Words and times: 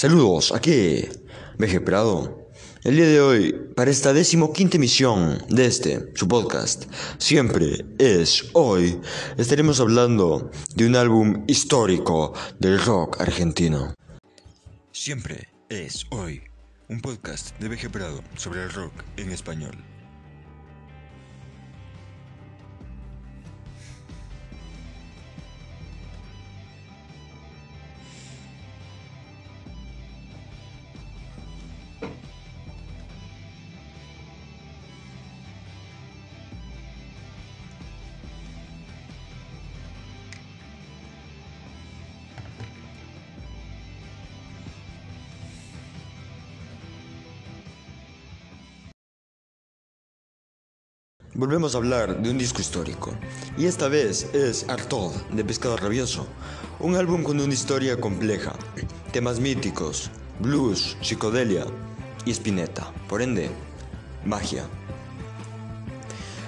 Saludos, 0.00 0.50
aquí 0.52 1.10
Veje 1.58 1.78
Prado. 1.78 2.48
El 2.84 2.96
día 2.96 3.06
de 3.06 3.20
hoy, 3.20 3.52
para 3.76 3.90
esta 3.90 4.14
decimoquinta 4.14 4.78
emisión 4.78 5.44
de 5.50 5.66
este, 5.66 6.10
su 6.14 6.26
podcast, 6.26 6.84
Siempre 7.18 7.84
es 7.98 8.48
hoy, 8.54 8.98
estaremos 9.36 9.78
hablando 9.78 10.50
de 10.74 10.86
un 10.86 10.96
álbum 10.96 11.44
histórico 11.46 12.32
del 12.58 12.80
rock 12.80 13.20
argentino. 13.20 13.92
Siempre 14.90 15.48
es 15.68 16.06
hoy, 16.08 16.44
un 16.88 17.02
podcast 17.02 17.58
de 17.58 17.68
Veje 17.68 17.90
Prado 17.90 18.22
sobre 18.36 18.62
el 18.62 18.70
rock 18.70 18.94
en 19.18 19.32
español. 19.32 19.76
Volvemos 51.40 51.74
a 51.74 51.78
hablar 51.78 52.20
de 52.20 52.28
un 52.28 52.36
disco 52.36 52.60
histórico, 52.60 53.14
y 53.56 53.64
esta 53.64 53.88
vez 53.88 54.28
es 54.34 54.68
Artod 54.68 55.14
de 55.32 55.42
Pescado 55.42 55.78
Rabioso, 55.78 56.26
un 56.80 56.96
álbum 56.96 57.22
con 57.22 57.40
una 57.40 57.54
historia 57.54 57.98
compleja, 57.98 58.52
temas 59.10 59.40
míticos, 59.40 60.10
blues, 60.38 60.98
psicodelia 61.00 61.64
y 62.26 62.32
Spinetta, 62.32 62.92
por 63.08 63.22
ende, 63.22 63.48
magia. 64.26 64.66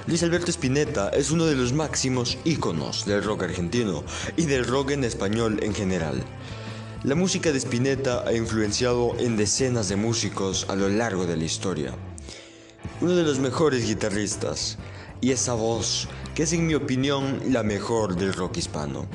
Luis 0.07 0.23
Alberto 0.25 0.51
Spinetta 0.51 1.09
es 1.09 1.31
uno 1.31 1.47
de 1.47 1.57
los 1.57 1.73
máximos 1.73 2.37
íconos 2.45 3.07
del 3.07 3.25
rock 3.25 3.45
argentino 3.45 4.05
y 4.37 4.45
del 4.45 4.67
rock 4.67 4.91
en 4.91 5.05
español 5.05 5.61
en 5.63 5.75
general. 5.75 6.23
La 7.03 7.15
música 7.15 7.51
de 7.51 7.61
Spinetta 7.61 8.25
ha 8.27 8.35
influenciado 8.35 9.17
en 9.19 9.39
decenas 9.39 9.89
de 9.89 9.97
músicos 9.97 10.67
a 10.69 10.77
lo 10.77 10.91
largo 10.91 11.25
de 11.25 11.39
la 11.39 11.45
historia 11.45 11.95
uno 13.01 13.15
de 13.15 13.23
los 13.23 13.39
mejores 13.39 13.87
guitarristas, 13.87 14.79
y 15.21 15.31
esa 15.31 15.55
voz 15.55 16.09
que 16.35 16.43
es 16.43 16.53
en 16.53 16.67
mi 16.67 16.75
opinión 16.75 17.41
la 17.49 17.63
mejor 17.63 18.17
del 18.17 18.33
rock 18.33 18.59
hispano. 18.59 19.07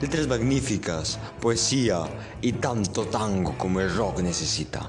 Letras 0.00 0.28
magníficas, 0.28 1.18
poesía 1.40 2.02
y 2.40 2.52
tanto 2.52 3.06
tango 3.06 3.56
como 3.58 3.80
el 3.80 3.94
rock 3.94 4.20
necesita. 4.20 4.88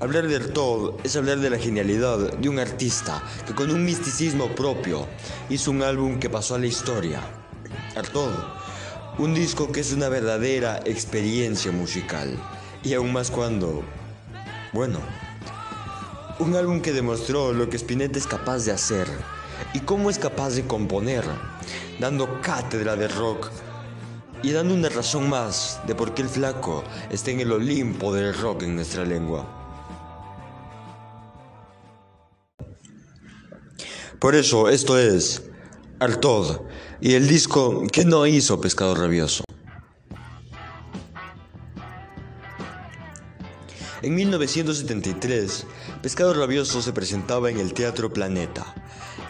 Hablar 0.00 0.28
de 0.28 0.36
Artaud 0.36 0.94
es 1.02 1.16
hablar 1.16 1.38
de 1.38 1.50
la 1.50 1.58
genialidad 1.58 2.36
de 2.36 2.48
un 2.48 2.58
artista 2.58 3.22
que 3.46 3.54
con 3.54 3.70
un 3.70 3.84
misticismo 3.84 4.48
propio 4.48 5.06
hizo 5.48 5.70
un 5.70 5.82
álbum 5.82 6.18
que 6.18 6.30
pasó 6.30 6.54
a 6.54 6.58
la 6.58 6.66
historia. 6.66 7.20
Artaud, 7.96 8.32
un 9.18 9.34
disco 9.34 9.70
que 9.72 9.80
es 9.80 9.92
una 9.92 10.08
verdadera 10.08 10.80
experiencia 10.84 11.72
musical. 11.72 12.36
Y 12.82 12.94
aún 12.94 13.12
más 13.12 13.30
cuando, 13.30 13.82
bueno, 14.72 14.98
un 16.38 16.56
álbum 16.56 16.80
que 16.80 16.92
demostró 16.92 17.52
lo 17.52 17.68
que 17.68 17.76
Spinetta 17.76 18.18
es 18.18 18.26
capaz 18.26 18.64
de 18.64 18.72
hacer 18.72 19.06
y 19.72 19.80
cómo 19.80 20.10
es 20.10 20.18
capaz 20.18 20.50
de 20.50 20.66
componer, 20.66 21.24
dando 22.00 22.40
cátedra 22.42 22.96
de 22.96 23.08
rock 23.08 23.50
y 24.42 24.50
dando 24.50 24.74
una 24.74 24.88
razón 24.88 25.28
más 25.28 25.80
de 25.86 25.94
por 25.94 26.12
qué 26.12 26.22
el 26.22 26.28
flaco 26.28 26.82
está 27.10 27.30
en 27.30 27.40
el 27.40 27.52
Olimpo 27.52 28.12
del 28.12 28.34
rock 28.34 28.64
en 28.64 28.76
nuestra 28.76 29.04
lengua. 29.04 29.46
Por 34.18 34.34
eso 34.34 34.68
esto 34.68 34.98
es 34.98 35.42
Artod 36.00 36.62
y 37.00 37.14
el 37.14 37.28
disco 37.28 37.84
que 37.92 38.04
no 38.04 38.26
hizo 38.26 38.60
Pescado 38.60 38.94
Rabioso. 38.94 39.44
En 44.04 44.16
1973, 44.16 45.64
Pescado 46.02 46.34
Rabioso 46.34 46.82
se 46.82 46.92
presentaba 46.92 47.48
en 47.48 47.58
el 47.58 47.72
Teatro 47.72 48.12
Planeta. 48.12 48.74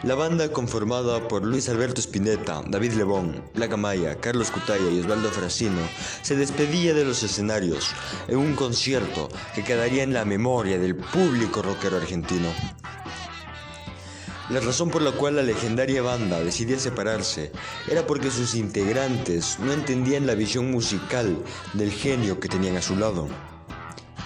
La 0.03 0.17
banda 0.17 0.49
conformada 0.49 1.29
por 1.29 1.45
Luis 1.45 1.69
Alberto 1.69 2.01
Spinetta, 2.01 2.61
David 2.67 2.95
Lebón, 2.95 3.41
Blanca 3.55 3.77
Maya, 3.77 4.17
Carlos 4.17 4.51
Cutaya 4.51 4.91
y 4.91 4.99
Osvaldo 4.99 5.31
Frasino 5.31 5.81
se 6.23 6.35
despedía 6.35 6.93
de 6.93 7.05
los 7.05 7.23
escenarios 7.23 7.93
en 8.27 8.39
un 8.39 8.57
concierto 8.57 9.29
que 9.55 9.63
quedaría 9.63 10.03
en 10.03 10.13
la 10.13 10.25
memoria 10.25 10.77
del 10.77 10.97
público 10.97 11.63
rockero 11.63 11.99
argentino. 11.99 12.49
La 14.51 14.59
razón 14.59 14.91
por 14.91 15.03
la 15.03 15.13
cual 15.13 15.37
la 15.37 15.43
legendaria 15.43 16.03
banda 16.03 16.41
decidía 16.41 16.81
separarse 16.81 17.53
era 17.89 18.09
porque 18.09 18.33
sus 18.33 18.57
integrantes 18.57 19.57
no 19.61 19.73
entendían 19.73 20.27
la 20.27 20.35
visión 20.35 20.73
musical 20.73 21.39
del 21.75 21.93
genio 21.93 22.41
que 22.41 22.49
tenían 22.49 22.77
a 22.77 22.83
su 22.83 22.97
lado. 22.97 23.29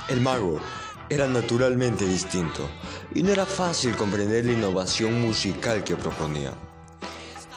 El 0.09 0.23
mago 0.23 0.59
era 1.11 1.29
naturalmente 1.29 2.07
distinto 2.07 2.67
y 3.15 3.23
no 3.23 3.31
era 3.31 3.45
fácil 3.45 3.95
comprender 3.95 4.47
la 4.47 4.53
innovación 4.53 5.21
musical 5.21 5.85
que 5.85 5.97
proponía. 5.97 6.55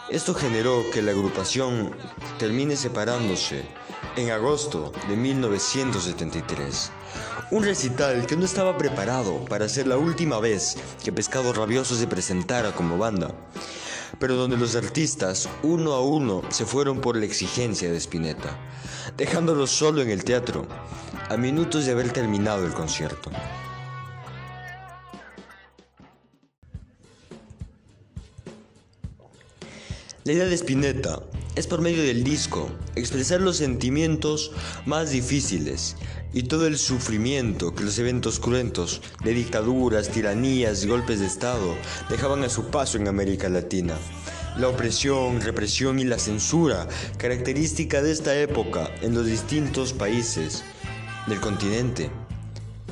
Esto 0.10 0.34
generó 0.34 0.84
que 0.92 1.02
la 1.02 1.12
agrupación 1.12 1.96
termine 2.38 2.76
separándose 2.76 3.64
en 4.18 4.32
agosto 4.32 4.92
de 5.08 5.16
1973. 5.16 6.92
Un 7.52 7.64
recital 7.64 8.26
que 8.26 8.36
no 8.36 8.44
estaba 8.44 8.78
preparado 8.78 9.46
para 9.46 9.70
ser 9.70 9.88
la 9.88 9.98
última 9.98 10.42
vez 10.42 10.76
que 11.02 11.14
Pescado 11.14 11.54
Rabioso 11.54 11.96
se 11.96 12.08
presentara 12.08 12.74
como 12.74 12.98
banda, 12.98 13.34
pero 14.20 14.36
donde 14.36 14.58
los 14.58 14.76
artistas 14.76 15.50
uno 15.64 15.94
a 15.94 16.02
uno 16.02 16.42
se 16.50 16.66
fueron 16.66 17.02
por 17.02 17.16
la 17.16 17.26
exigencia 17.26 17.92
de 17.92 17.98
Spinetta, 17.98 18.58
dejándolo 19.18 19.68
solo 19.68 20.02
en 20.02 20.10
el 20.10 20.24
teatro 20.24 20.68
a 21.30 21.38
minutos 21.38 21.86
de 21.86 21.92
haber 21.92 22.12
terminado 22.12 22.66
el 22.66 22.74
concierto. 22.74 23.32
La 30.24 30.34
idea 30.34 30.46
de 30.46 30.56
Spinetta 30.56 31.24
es 31.56 31.66
por 31.66 31.82
medio 31.82 32.04
del 32.04 32.24
disco 32.24 32.70
expresar 32.96 33.42
los 33.42 33.58
sentimientos 33.58 34.52
más 34.86 35.10
difíciles 35.10 35.96
y 36.34 36.44
todo 36.44 36.68
el 36.68 36.78
sufrimiento 36.78 37.76
que 37.76 37.84
los 37.84 37.98
eventos 38.00 38.40
cruentos 38.40 39.02
de 39.24 39.34
dictaduras, 39.34 40.10
tiranías 40.10 40.84
y 40.84 40.88
golpes 40.88 41.20
de 41.20 41.26
Estado 41.26 41.76
dejaban 42.10 42.44
a 42.44 42.50
su 42.50 42.66
paso 42.66 42.98
en 42.98 43.08
América 43.08 43.50
Latina. 43.50 43.96
La 44.58 44.68
opresión, 44.68 45.42
represión 45.42 46.00
y 46.00 46.04
la 46.04 46.20
censura, 46.20 46.88
característica 47.18 48.02
de 48.02 48.12
esta 48.12 48.38
época 48.38 48.90
en 49.02 49.14
los 49.14 49.26
distintos 49.26 49.94
países 49.94 50.64
del 51.28 51.40
continente. 51.40 52.10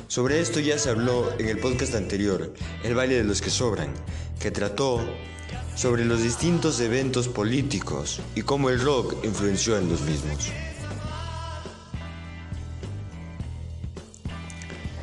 Sobre 0.08 0.40
esto 0.40 0.58
ya 0.60 0.78
se 0.78 0.90
habló 0.90 1.30
en 1.38 1.48
el 1.48 1.58
podcast 1.58 1.94
anterior, 1.94 2.52
El 2.82 2.94
baile 2.94 3.16
de 3.16 3.24
los 3.24 3.40
que 3.40 3.50
sobran, 3.50 3.92
que 4.40 4.50
trató 4.50 5.00
sobre 5.76 6.04
los 6.04 6.22
distintos 6.22 6.80
eventos 6.80 7.28
políticos 7.28 8.20
y 8.34 8.42
cómo 8.42 8.70
el 8.70 8.80
rock 8.80 9.24
influenció 9.24 9.78
en 9.78 9.88
los 9.88 10.00
mismos. 10.02 10.50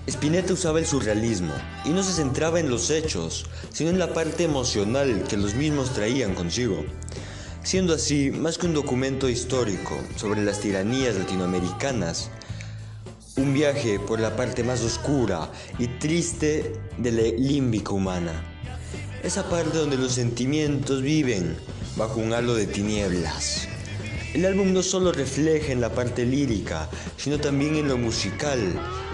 Spinetta 0.07 0.53
usaba 0.53 0.79
el 0.79 0.85
surrealismo 0.85 1.53
y 1.83 1.89
no 1.89 2.01
se 2.01 2.13
centraba 2.13 2.61
en 2.61 2.69
los 2.69 2.89
hechos, 2.91 3.45
sino 3.73 3.89
en 3.89 3.99
la 3.99 4.13
parte 4.13 4.45
emocional 4.45 5.25
que 5.27 5.35
los 5.35 5.53
mismos 5.53 5.93
traían 5.93 6.33
consigo. 6.33 6.85
Siendo 7.61 7.93
así, 7.93 8.31
más 8.31 8.57
que 8.57 8.67
un 8.67 8.73
documento 8.73 9.27
histórico 9.27 9.99
sobre 10.15 10.45
las 10.45 10.61
tiranías 10.61 11.17
latinoamericanas, 11.17 12.29
un 13.35 13.53
viaje 13.53 13.99
por 13.99 14.21
la 14.21 14.37
parte 14.37 14.63
más 14.63 14.81
oscura 14.81 15.51
y 15.77 15.87
triste 15.87 16.79
de 16.97 17.11
la 17.11 17.23
límbica 17.23 17.91
humana. 17.91 18.31
Esa 19.23 19.49
parte 19.49 19.77
donde 19.77 19.97
los 19.97 20.13
sentimientos 20.13 21.01
viven 21.01 21.57
bajo 21.97 22.21
un 22.21 22.31
halo 22.31 22.55
de 22.55 22.67
tinieblas. 22.67 23.67
El 24.33 24.45
álbum 24.45 24.73
no 24.73 24.83
solo 24.83 25.11
refleja 25.11 25.71
en 25.71 25.79
la 25.79 25.89
parte 25.89 26.25
lírica, 26.25 26.89
sino 27.15 27.39
también 27.39 27.75
en 27.75 27.87
lo 27.87 27.97
musical, 27.97 28.59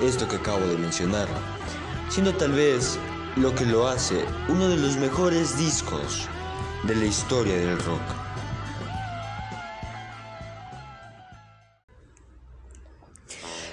esto 0.01 0.27
que 0.27 0.37
acabo 0.37 0.65
de 0.65 0.77
mencionar, 0.77 1.27
siendo 2.09 2.33
tal 2.35 2.53
vez 2.53 2.97
lo 3.35 3.53
que 3.53 3.65
lo 3.65 3.87
hace 3.87 4.25
uno 4.49 4.67
de 4.67 4.77
los 4.77 4.97
mejores 4.97 5.57
discos 5.57 6.27
de 6.83 6.95
la 6.95 7.05
historia 7.05 7.55
del 7.55 7.77
rock. 7.79 8.01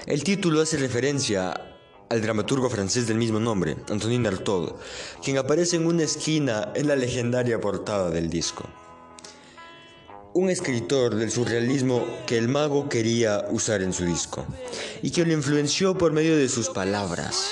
El 0.05 0.23
título 0.23 0.61
hace 0.61 0.77
referencia 0.77 1.53
al 2.09 2.21
dramaturgo 2.21 2.69
francés 2.69 3.07
del 3.07 3.17
mismo 3.17 3.39
nombre, 3.39 3.77
Antonin 3.89 4.27
Artaud, 4.27 4.73
quien 5.23 5.37
aparece 5.37 5.77
en 5.77 5.87
una 5.87 6.03
esquina 6.03 6.71
en 6.75 6.87
la 6.87 6.95
legendaria 6.95 7.59
portada 7.59 8.09
del 8.09 8.29
disco. 8.29 8.69
Un 10.33 10.49
escritor 10.49 11.15
del 11.15 11.31
surrealismo 11.31 12.05
que 12.25 12.37
el 12.37 12.47
mago 12.47 12.87
quería 12.87 13.45
usar 13.49 13.81
en 13.81 13.91
su 13.91 14.05
disco 14.05 14.45
y 15.01 15.11
que 15.11 15.25
lo 15.25 15.33
influenció 15.33 15.97
por 15.97 16.13
medio 16.13 16.37
de 16.37 16.47
sus 16.47 16.69
palabras, 16.69 17.49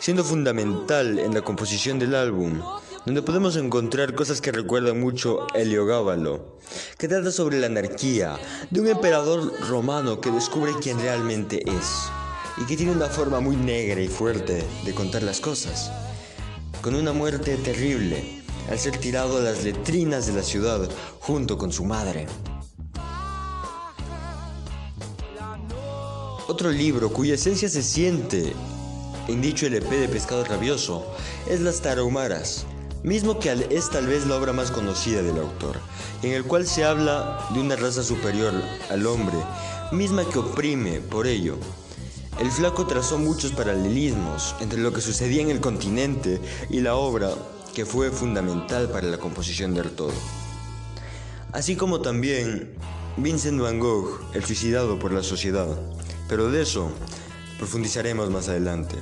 siendo 0.00 0.24
fundamental 0.24 1.18
en 1.18 1.34
la 1.34 1.42
composición 1.42 1.98
del 1.98 2.14
álbum, 2.14 2.62
donde 3.04 3.20
podemos 3.20 3.56
encontrar 3.56 4.14
cosas 4.14 4.40
que 4.40 4.52
recuerdan 4.52 5.00
mucho 5.00 5.46
a 5.54 5.58
Heliogábalo, 5.58 6.58
que 6.96 7.08
trata 7.08 7.30
sobre 7.30 7.60
la 7.60 7.66
anarquía 7.66 8.38
de 8.70 8.80
un 8.80 8.88
emperador 8.88 9.52
romano 9.68 10.20
que 10.20 10.30
descubre 10.30 10.72
quién 10.80 10.98
realmente 10.98 11.62
es 11.68 12.08
y 12.56 12.64
que 12.64 12.76
tiene 12.76 12.92
una 12.92 13.08
forma 13.08 13.40
muy 13.40 13.56
negra 13.56 14.00
y 14.00 14.08
fuerte 14.08 14.64
de 14.84 14.94
contar 14.94 15.22
las 15.22 15.40
cosas, 15.40 15.90
con 16.80 16.94
una 16.94 17.12
muerte 17.12 17.56
terrible 17.56 18.33
al 18.70 18.78
ser 18.78 18.98
tirado 18.98 19.38
a 19.38 19.40
las 19.40 19.64
letrinas 19.64 20.26
de 20.26 20.32
la 20.32 20.42
ciudad 20.42 20.88
junto 21.20 21.58
con 21.58 21.72
su 21.72 21.84
madre. 21.84 22.26
Otro 26.46 26.70
libro 26.70 27.10
cuya 27.10 27.34
esencia 27.34 27.68
se 27.68 27.82
siente 27.82 28.52
en 29.28 29.40
dicho 29.40 29.66
LP 29.66 29.96
de 29.96 30.08
Pescado 30.08 30.44
Rabioso 30.44 31.06
es 31.48 31.60
Las 31.60 31.80
Tarahumaras, 31.80 32.66
mismo 33.02 33.38
que 33.38 33.66
es 33.70 33.90
tal 33.90 34.06
vez 34.06 34.26
la 34.26 34.36
obra 34.36 34.52
más 34.52 34.70
conocida 34.70 35.22
del 35.22 35.38
autor, 35.38 35.78
en 36.22 36.32
el 36.32 36.44
cual 36.44 36.66
se 36.66 36.84
habla 36.84 37.46
de 37.54 37.60
una 37.60 37.76
raza 37.76 38.02
superior 38.02 38.52
al 38.90 39.06
hombre, 39.06 39.36
misma 39.92 40.24
que 40.28 40.38
oprime 40.38 41.00
por 41.00 41.26
ello. 41.26 41.56
El 42.38 42.50
flaco 42.50 42.86
trazó 42.86 43.16
muchos 43.16 43.52
paralelismos 43.52 44.54
entre 44.60 44.80
lo 44.80 44.92
que 44.92 45.00
sucedía 45.00 45.40
en 45.40 45.50
el 45.50 45.60
continente 45.60 46.40
y 46.68 46.80
la 46.80 46.96
obra 46.96 47.30
que 47.74 47.84
fue 47.84 48.10
fundamental 48.10 48.88
para 48.88 49.08
la 49.08 49.18
composición 49.18 49.74
del 49.74 49.90
todo. 49.90 50.12
Así 51.52 51.76
como 51.76 52.00
también 52.00 52.74
Vincent 53.16 53.60
van 53.60 53.78
Gogh, 53.78 54.20
el 54.34 54.44
suicidado 54.44 54.98
por 54.98 55.12
la 55.12 55.22
sociedad, 55.22 55.68
pero 56.28 56.50
de 56.50 56.62
eso 56.62 56.90
profundizaremos 57.58 58.30
más 58.30 58.48
adelante. 58.48 58.96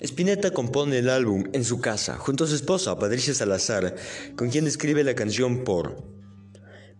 Spinetta 0.00 0.50
compone 0.50 0.98
el 0.98 1.10
álbum 1.10 1.44
en 1.52 1.62
su 1.62 1.80
casa, 1.80 2.16
junto 2.16 2.44
a 2.44 2.46
su 2.46 2.54
esposa 2.54 2.98
Patricia 2.98 3.34
Salazar, 3.34 3.96
con 4.34 4.48
quien 4.48 4.66
escribe 4.66 5.04
la 5.04 5.14
canción 5.14 5.62
Por, 5.62 6.09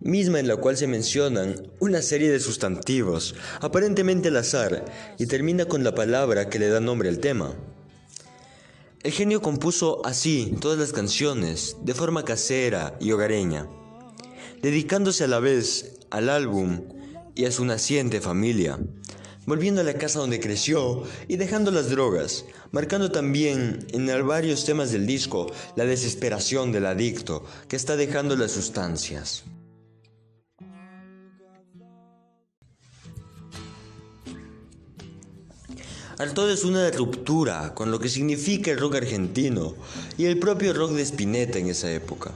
misma 0.01 0.39
en 0.39 0.47
la 0.47 0.57
cual 0.57 0.77
se 0.77 0.87
mencionan 0.87 1.71
una 1.79 2.01
serie 2.01 2.31
de 2.31 2.39
sustantivos, 2.39 3.35
aparentemente 3.59 4.29
al 4.29 4.37
azar, 4.37 4.85
y 5.17 5.27
termina 5.27 5.65
con 5.65 5.83
la 5.83 5.93
palabra 5.93 6.49
que 6.49 6.59
le 6.59 6.69
da 6.69 6.79
nombre 6.79 7.09
al 7.09 7.19
tema. 7.19 7.53
El 9.03 9.11
genio 9.11 9.41
compuso 9.41 10.05
así 10.05 10.55
todas 10.59 10.77
las 10.77 10.91
canciones, 10.91 11.77
de 11.83 11.93
forma 11.93 12.25
casera 12.25 12.97
y 12.99 13.11
hogareña, 13.11 13.67
dedicándose 14.61 15.23
a 15.23 15.27
la 15.27 15.39
vez 15.39 15.99
al 16.09 16.29
álbum 16.29 16.81
y 17.35 17.45
a 17.45 17.51
su 17.51 17.65
naciente 17.65 18.21
familia, 18.21 18.79
volviendo 19.45 19.81
a 19.81 19.83
la 19.83 19.95
casa 19.95 20.19
donde 20.19 20.39
creció 20.39 21.03
y 21.27 21.37
dejando 21.37 21.71
las 21.71 21.89
drogas, 21.89 22.45
marcando 22.71 23.11
también 23.11 23.87
en 23.91 24.27
varios 24.27 24.65
temas 24.65 24.91
del 24.91 25.05
disco 25.05 25.51
la 25.75 25.85
desesperación 25.85 26.71
del 26.71 26.85
adicto 26.85 27.43
que 27.67 27.75
está 27.75 27.95
dejando 27.95 28.35
las 28.35 28.51
sustancias. 28.51 29.43
Todo 36.29 36.51
es 36.51 36.63
una 36.63 36.89
ruptura 36.91 37.73
con 37.73 37.89
lo 37.89 37.99
que 37.99 38.07
significa 38.07 38.71
el 38.71 38.77
rock 38.77 38.95
argentino 38.95 39.75
y 40.17 40.25
el 40.25 40.37
propio 40.37 40.71
rock 40.71 40.91
de 40.91 41.01
Spinetta 41.01 41.57
en 41.57 41.67
esa 41.67 41.91
época. 41.91 42.31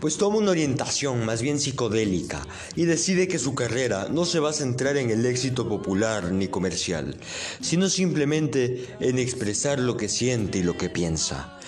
Pues 0.00 0.16
toma 0.16 0.38
una 0.38 0.52
orientación 0.52 1.26
más 1.26 1.42
bien 1.42 1.58
psicodélica 1.58 2.46
y 2.76 2.84
decide 2.84 3.28
que 3.28 3.38
su 3.38 3.54
carrera 3.54 4.08
no 4.08 4.24
se 4.24 4.38
va 4.38 4.50
a 4.50 4.54
centrar 4.54 4.96
en 4.96 5.10
el 5.10 5.26
éxito 5.26 5.68
popular 5.68 6.32
ni 6.32 6.48
comercial, 6.48 7.18
sino 7.60 7.90
simplemente 7.90 8.86
en 9.00 9.18
expresar 9.18 9.78
lo 9.78 9.96
que 9.96 10.08
siente 10.08 10.58
y 10.58 10.62
lo 10.62 10.78
que 10.78 10.88
piensa. 10.88 11.58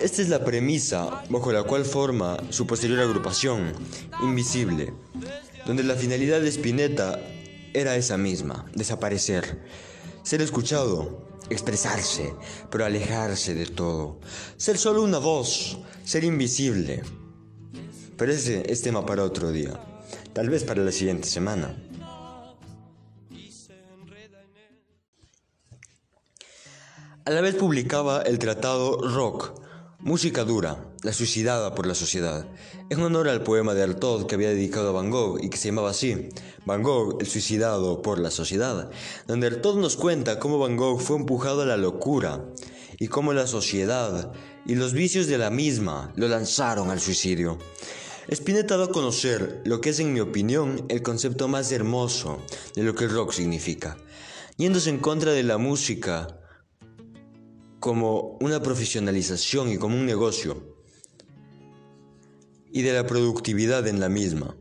Esta 0.00 0.22
es 0.22 0.30
la 0.30 0.44
premisa 0.44 1.22
bajo 1.28 1.52
la 1.52 1.62
cual 1.62 1.84
forma 1.84 2.38
su 2.50 2.66
posterior 2.66 3.00
agrupación, 3.00 3.72
Invisible, 4.22 4.92
donde 5.66 5.84
la 5.84 5.94
finalidad 5.94 6.40
de 6.40 6.48
Spinetta 6.48 7.20
era 7.72 7.94
esa 7.94 8.16
misma, 8.16 8.64
desaparecer 8.74 9.60
ser 10.26 10.42
escuchado, 10.42 11.22
expresarse, 11.50 12.34
pero 12.68 12.84
alejarse 12.84 13.54
de 13.54 13.66
todo. 13.66 14.18
Ser 14.56 14.76
solo 14.76 15.04
una 15.04 15.18
voz, 15.18 15.78
ser 16.04 16.24
invisible. 16.24 17.04
Pero 18.16 18.32
ese 18.32 18.64
es 18.68 18.82
tema 18.82 19.06
para 19.06 19.22
otro 19.22 19.52
día. 19.52 19.78
Tal 20.32 20.50
vez 20.50 20.64
para 20.64 20.82
la 20.82 20.90
siguiente 20.90 21.28
semana. 21.28 21.76
A 27.24 27.30
la 27.30 27.40
vez 27.40 27.54
publicaba 27.54 28.22
el 28.22 28.40
tratado 28.40 28.98
Rock, 29.08 29.60
Música 30.00 30.44
dura, 30.44 30.92
la 31.02 31.12
suicidada 31.14 31.74
por 31.74 31.86
la 31.86 31.94
sociedad, 31.94 32.46
en 32.90 33.00
honor 33.00 33.28
al 33.28 33.42
poema 33.42 33.72
de 33.72 33.82
Artaud 33.82 34.26
que 34.26 34.34
había 34.34 34.50
dedicado 34.50 34.90
a 34.90 34.92
Van 34.92 35.10
Gogh 35.10 35.42
y 35.42 35.48
que 35.48 35.56
se 35.56 35.68
llamaba 35.68 35.90
así, 35.90 36.28
Van 36.66 36.82
Gogh, 36.82 37.16
el 37.18 37.26
suicidado 37.26 38.02
por 38.02 38.18
la 38.18 38.30
sociedad, 38.30 38.90
donde 39.26 39.46
Artaud 39.46 39.78
nos 39.78 39.96
cuenta 39.96 40.38
cómo 40.38 40.58
Van 40.58 40.76
Gogh 40.76 41.00
fue 41.00 41.16
empujado 41.16 41.62
a 41.62 41.66
la 41.66 41.78
locura 41.78 42.44
y 42.98 43.08
cómo 43.08 43.32
la 43.32 43.46
sociedad 43.46 44.32
y 44.66 44.74
los 44.74 44.92
vicios 44.92 45.28
de 45.28 45.38
la 45.38 45.48
misma 45.48 46.12
lo 46.14 46.28
lanzaron 46.28 46.90
al 46.90 47.00
suicidio. 47.00 47.58
Spinetta 48.28 48.76
da 48.76 48.84
a 48.84 48.88
conocer 48.88 49.62
lo 49.64 49.80
que 49.80 49.90
es 49.90 49.98
en 49.98 50.12
mi 50.12 50.20
opinión 50.20 50.84
el 50.90 51.00
concepto 51.00 51.48
más 51.48 51.72
hermoso 51.72 52.42
de 52.74 52.82
lo 52.82 52.94
que 52.94 53.04
el 53.04 53.10
rock 53.12 53.32
significa, 53.32 53.96
yéndose 54.58 54.90
en 54.90 54.98
contra 54.98 55.32
de 55.32 55.42
la 55.42 55.56
música, 55.56 56.38
como 57.86 58.36
una 58.40 58.60
profesionalización 58.60 59.70
y 59.70 59.78
como 59.78 59.94
un 59.94 60.06
negocio, 60.06 60.60
y 62.72 62.82
de 62.82 62.92
la 62.92 63.06
productividad 63.06 63.86
en 63.86 64.00
la 64.00 64.08
misma. 64.08 64.56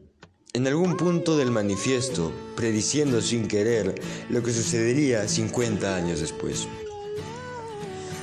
En 0.54 0.68
algún 0.68 0.96
punto 0.96 1.36
del 1.36 1.50
manifiesto, 1.50 2.32
prediciendo 2.56 3.20
sin 3.24 3.48
querer 3.48 4.00
lo 4.30 4.44
que 4.44 4.54
sucedería 4.54 5.28
50 5.28 5.96
años 5.96 6.20
después. 6.20 6.68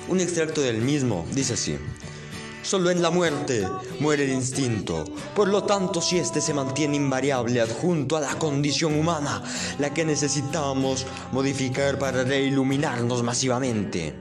Un 0.09 0.21
extracto 0.21 0.61
del 0.61 0.81
mismo 0.81 1.27
dice 1.35 1.55
así, 1.55 1.77
Solo 2.63 2.93
en 2.93 3.03
la 3.03 3.11
muerte 3.11 3.67
muere 3.99 4.23
el 4.23 4.31
instinto. 4.31 5.05
Por 5.35 5.49
lo 5.49 5.65
tanto, 5.65 6.01
si 6.01 6.19
éste 6.19 6.41
se 6.41 6.55
mantiene 6.55 6.95
invariable 6.95 7.61
adjunto 7.61 8.17
a 8.17 8.21
la 8.21 8.39
condición 8.39 8.95
humana, 8.95 9.43
la 9.81 9.93
que 9.93 10.05
necesitamos 10.05 11.05
modificar 11.33 11.99
para 11.99 12.23
reiluminarnos 12.23 13.25
masivamente. 13.25 14.15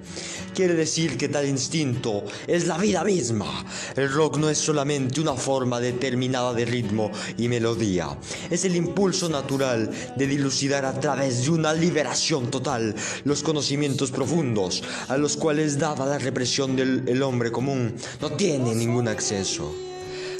Quiere 0.53 0.73
decir 0.73 1.17
que 1.17 1.29
tal 1.29 1.47
instinto 1.47 2.25
es 2.45 2.67
la 2.67 2.77
vida 2.77 3.05
misma. 3.05 3.65
El 3.95 4.11
rock 4.11 4.37
no 4.37 4.49
es 4.49 4.57
solamente 4.57 5.21
una 5.21 5.33
forma 5.33 5.79
determinada 5.79 6.53
de 6.53 6.65
ritmo 6.65 7.09
y 7.37 7.47
melodía. 7.47 8.17
Es 8.49 8.65
el 8.65 8.75
impulso 8.75 9.29
natural 9.29 9.89
de 10.17 10.27
dilucidar 10.27 10.83
a 10.83 10.99
través 10.99 11.43
de 11.43 11.51
una 11.51 11.73
liberación 11.73 12.51
total 12.51 12.93
los 13.23 13.43
conocimientos 13.43 14.11
profundos 14.11 14.83
a 15.07 15.17
los 15.17 15.37
cuales 15.37 15.79
dada 15.79 16.05
la 16.05 16.17
represión 16.17 16.75
del 16.75 17.23
hombre 17.23 17.51
común 17.51 17.95
no 18.19 18.31
tiene 18.31 18.75
ningún 18.75 19.07
acceso. 19.07 19.73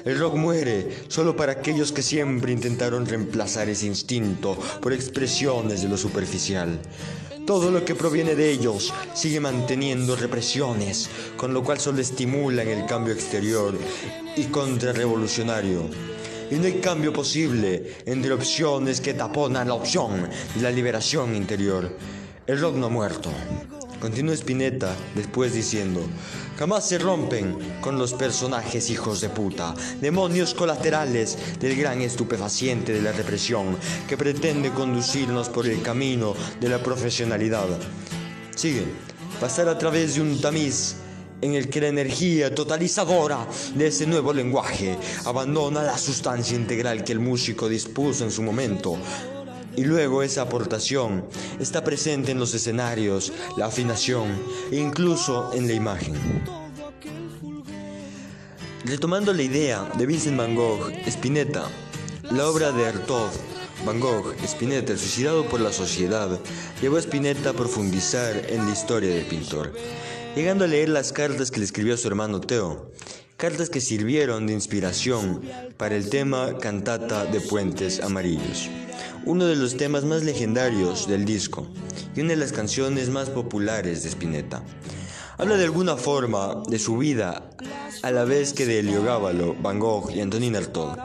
El 0.03 0.17
rock 0.17 0.35
muere 0.35 1.03
solo 1.07 1.35
para 1.35 1.53
aquellos 1.53 1.91
que 1.91 2.01
siempre 2.01 2.51
intentaron 2.51 3.05
reemplazar 3.05 3.69
ese 3.69 3.85
instinto 3.85 4.57
por 4.81 4.93
expresiones 4.93 5.83
de 5.83 5.89
lo 5.89 5.97
superficial. 5.97 6.79
Todo 7.45 7.71
lo 7.71 7.83
que 7.83 7.95
proviene 7.95 8.36
de 8.36 8.51
ellos 8.51 8.93
sigue 9.13 9.39
manteniendo 9.39 10.15
represiones, 10.15 11.10
con 11.38 11.53
lo 11.53 11.63
cual 11.63 11.79
solo 11.79 12.00
estimulan 12.00 12.67
el 12.67 12.86
cambio 12.86 13.13
exterior 13.13 13.74
y 14.36 14.45
contrarrevolucionario. 14.45 15.89
Y 16.51 16.55
no 16.55 16.65
hay 16.65 16.79
cambio 16.79 17.12
posible 17.12 17.98
entre 18.05 18.33
opciones 18.33 19.01
que 19.01 19.13
taponan 19.13 19.69
la 19.69 19.74
opción 19.74 20.29
de 20.55 20.62
la 20.62 20.69
liberación 20.69 21.36
interior. 21.36 21.98
El 22.45 22.60
rock 22.60 22.75
no 22.75 22.89
muerto. 22.89 23.31
Continúa 24.01 24.34
Spinetta 24.34 24.96
después 25.13 25.53
diciendo, 25.53 26.01
jamás 26.58 26.89
se 26.89 26.98
rompen 26.98 27.55
con 27.81 28.00
los 28.00 28.15
personajes 28.15 28.89
hijos 28.89 29.22
de 29.22 29.29
puta, 29.29 29.75
demonios 30.01 30.55
colaterales 30.55 31.38
del 31.60 31.75
gran 31.75 32.01
estupefaciente 32.01 32.93
de 32.93 33.01
la 33.03 33.12
represión 33.12 33.77
que 34.10 34.17
pretende 34.17 34.72
conducirnos 34.72 35.50
por 35.50 35.67
el 35.67 35.84
camino 35.84 36.34
de 36.60 36.70
la 36.70 36.81
profesionalidad. 36.81 37.67
Sigue, 38.55 38.86
pasar 39.39 39.70
a 39.70 39.77
través 39.77 40.15
de 40.15 40.22
un 40.22 40.41
tamiz 40.41 40.96
en 41.39 41.53
el 41.53 41.70
que 41.70 41.81
la 41.81 41.89
energía 41.89 42.55
totalizadora 42.55 43.48
de 43.75 43.88
ese 43.88 44.08
nuevo 44.08 44.34
lenguaje 44.34 44.98
abandona 45.25 45.84
la 45.84 45.98
sustancia 46.00 46.55
integral 46.58 47.03
que 47.03 47.12
el 47.12 47.20
músico 47.20 47.70
dispuso 47.70 48.24
en 48.24 48.31
su 48.31 48.41
momento 48.41 48.98
y 49.75 49.83
luego 49.83 50.23
esa 50.23 50.43
aportación 50.43 51.25
está 51.59 51.83
presente 51.83 52.31
en 52.31 52.39
los 52.39 52.53
escenarios, 52.53 53.31
la 53.57 53.67
afinación 53.67 54.27
e 54.71 54.77
incluso 54.77 55.51
en 55.53 55.67
la 55.67 55.73
imagen. 55.73 56.15
Retomando 58.85 59.33
la 59.33 59.43
idea 59.43 59.91
de 59.97 60.05
Vincent 60.05 60.37
Van 60.37 60.55
Gogh, 60.55 60.91
Spinetta, 61.05 61.69
la 62.31 62.47
obra 62.47 62.71
de 62.71 62.87
Artaud 62.87 63.31
Van 63.85 63.99
Gogh, 63.99 64.35
Spinetta, 64.43 64.95
suicidado 64.95 65.45
por 65.45 65.59
la 65.59 65.73
sociedad, 65.73 66.39
llevó 66.81 66.97
a 66.97 66.99
Spinetta 66.99 67.49
a 67.49 67.53
profundizar 67.53 68.45
en 68.47 68.65
la 68.65 68.71
historia 68.71 69.09
del 69.09 69.25
pintor, 69.25 69.73
llegando 70.35 70.65
a 70.65 70.67
leer 70.67 70.89
las 70.89 71.11
cartas 71.11 71.49
que 71.49 71.59
le 71.59 71.65
escribió 71.65 71.95
a 71.95 71.97
su 71.97 72.07
hermano 72.07 72.41
Teo, 72.41 72.91
cartas 73.37 73.71
que 73.71 73.81
sirvieron 73.81 74.45
de 74.45 74.53
inspiración 74.53 75.41
para 75.77 75.95
el 75.95 76.09
tema 76.09 76.59
Cantata 76.59 77.25
de 77.25 77.41
Puentes 77.41 78.01
Amarillos, 78.01 78.69
uno 79.25 79.45
de 79.45 79.55
los 79.55 79.77
temas 79.77 80.03
más 80.03 80.23
legendarios 80.23 81.07
del 81.07 81.25
disco 81.25 81.67
y 82.15 82.21
una 82.21 82.31
de 82.31 82.37
las 82.37 82.51
canciones 82.51 83.09
más 83.09 83.29
populares 83.29 84.03
de 84.03 84.09
Spinetta. 84.09 84.63
Habla 85.37 85.57
de 85.57 85.65
alguna 85.65 85.95
forma 85.95 86.63
de 86.67 86.79
su 86.79 86.97
vida 86.97 87.49
a 88.01 88.11
la 88.11 88.25
vez 88.25 88.53
que 88.53 88.65
de 88.65 88.79
Heliogábalo, 88.79 89.55
Van 89.61 89.79
Gogh 89.79 90.11
y 90.11 90.21
Antonin 90.21 90.55
Artaud. 90.55 90.97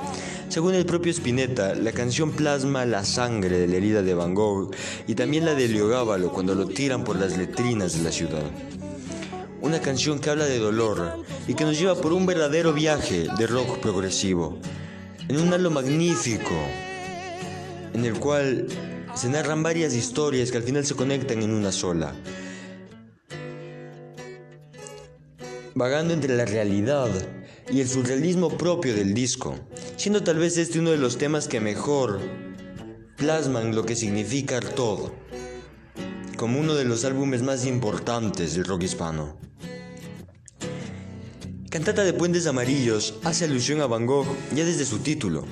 Según 0.48 0.74
el 0.74 0.86
propio 0.86 1.12
Spinetta, 1.12 1.74
la 1.74 1.92
canción 1.92 2.32
plasma 2.32 2.86
la 2.86 3.04
sangre 3.04 3.58
de 3.58 3.66
la 3.66 3.76
herida 3.76 4.02
de 4.02 4.14
Van 4.14 4.34
Gogh 4.34 4.74
y 5.06 5.14
también 5.14 5.44
la 5.44 5.54
de 5.54 5.66
Heliogábalo 5.66 6.32
cuando 6.32 6.54
lo 6.54 6.66
tiran 6.66 7.04
por 7.04 7.16
las 7.16 7.36
letrinas 7.36 7.98
de 7.98 8.02
la 8.02 8.12
ciudad. 8.12 8.44
Una 9.60 9.80
canción 9.80 10.20
que 10.20 10.30
habla 10.30 10.46
de 10.46 10.58
dolor 10.58 11.24
y 11.48 11.54
que 11.54 11.64
nos 11.64 11.78
lleva 11.78 11.96
por 11.96 12.12
un 12.12 12.24
verdadero 12.24 12.72
viaje 12.72 13.26
de 13.36 13.46
rock 13.46 13.78
progresivo, 13.78 14.58
en 15.28 15.38
un 15.38 15.52
halo 15.52 15.70
magnífico, 15.70 16.54
en 17.96 18.04
el 18.04 18.14
cual 18.20 18.66
se 19.14 19.28
narran 19.28 19.62
varias 19.62 19.94
historias 19.94 20.50
que 20.50 20.58
al 20.58 20.62
final 20.62 20.86
se 20.86 20.94
conectan 20.94 21.42
en 21.42 21.50
una 21.50 21.72
sola. 21.72 22.14
vagando 25.76 26.14
entre 26.14 26.34
la 26.34 26.46
realidad 26.46 27.10
y 27.70 27.82
el 27.82 27.88
surrealismo 27.88 28.48
propio 28.56 28.94
del 28.94 29.12
disco, 29.12 29.56
siendo 29.96 30.22
tal 30.22 30.38
vez 30.38 30.56
este 30.56 30.78
uno 30.78 30.90
de 30.90 30.96
los 30.96 31.18
temas 31.18 31.48
que 31.48 31.60
mejor 31.60 32.18
plasman 33.18 33.74
lo 33.74 33.84
que 33.84 33.94
significa 33.94 34.58
todo, 34.60 35.14
como 36.38 36.58
uno 36.60 36.74
de 36.74 36.86
los 36.86 37.04
álbumes 37.04 37.42
más 37.42 37.66
importantes 37.66 38.54
del 38.54 38.64
rock 38.64 38.84
hispano. 38.84 39.36
Cantata 41.68 42.04
de 42.04 42.14
Puentes 42.14 42.46
Amarillos 42.46 43.18
hace 43.22 43.44
alusión 43.44 43.82
a 43.82 43.86
Van 43.86 44.06
Gogh 44.06 44.28
ya 44.54 44.64
desde 44.64 44.86
su 44.86 45.00
título, 45.00 45.44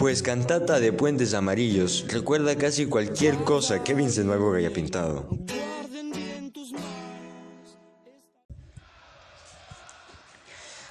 pues 0.00 0.22
Cantata 0.22 0.80
de 0.80 0.94
Puentes 0.94 1.34
Amarillos 1.34 2.06
recuerda 2.08 2.56
casi 2.56 2.86
cualquier 2.86 3.36
cosa 3.44 3.84
que 3.84 3.92
Vincent 3.92 4.30
Van 4.30 4.38
Gogh 4.38 4.54
haya 4.54 4.72
pintado. 4.72 5.28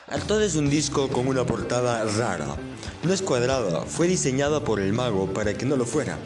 Artaud 0.05 0.43
es 0.43 0.55
un 0.55 0.69
disco 0.69 1.07
con 1.07 1.27
una 1.27 1.43
portada 1.43 2.05
rara. 2.05 2.55
No 3.01 3.11
es 3.11 3.23
cuadrada, 3.23 3.81
fue 3.81 4.07
diseñada 4.07 4.63
por 4.63 4.79
el 4.79 4.93
mago 4.93 5.33
para 5.33 5.55
que 5.55 5.65
no 5.65 5.75
lo 5.75 5.85
fuera. 5.85 6.19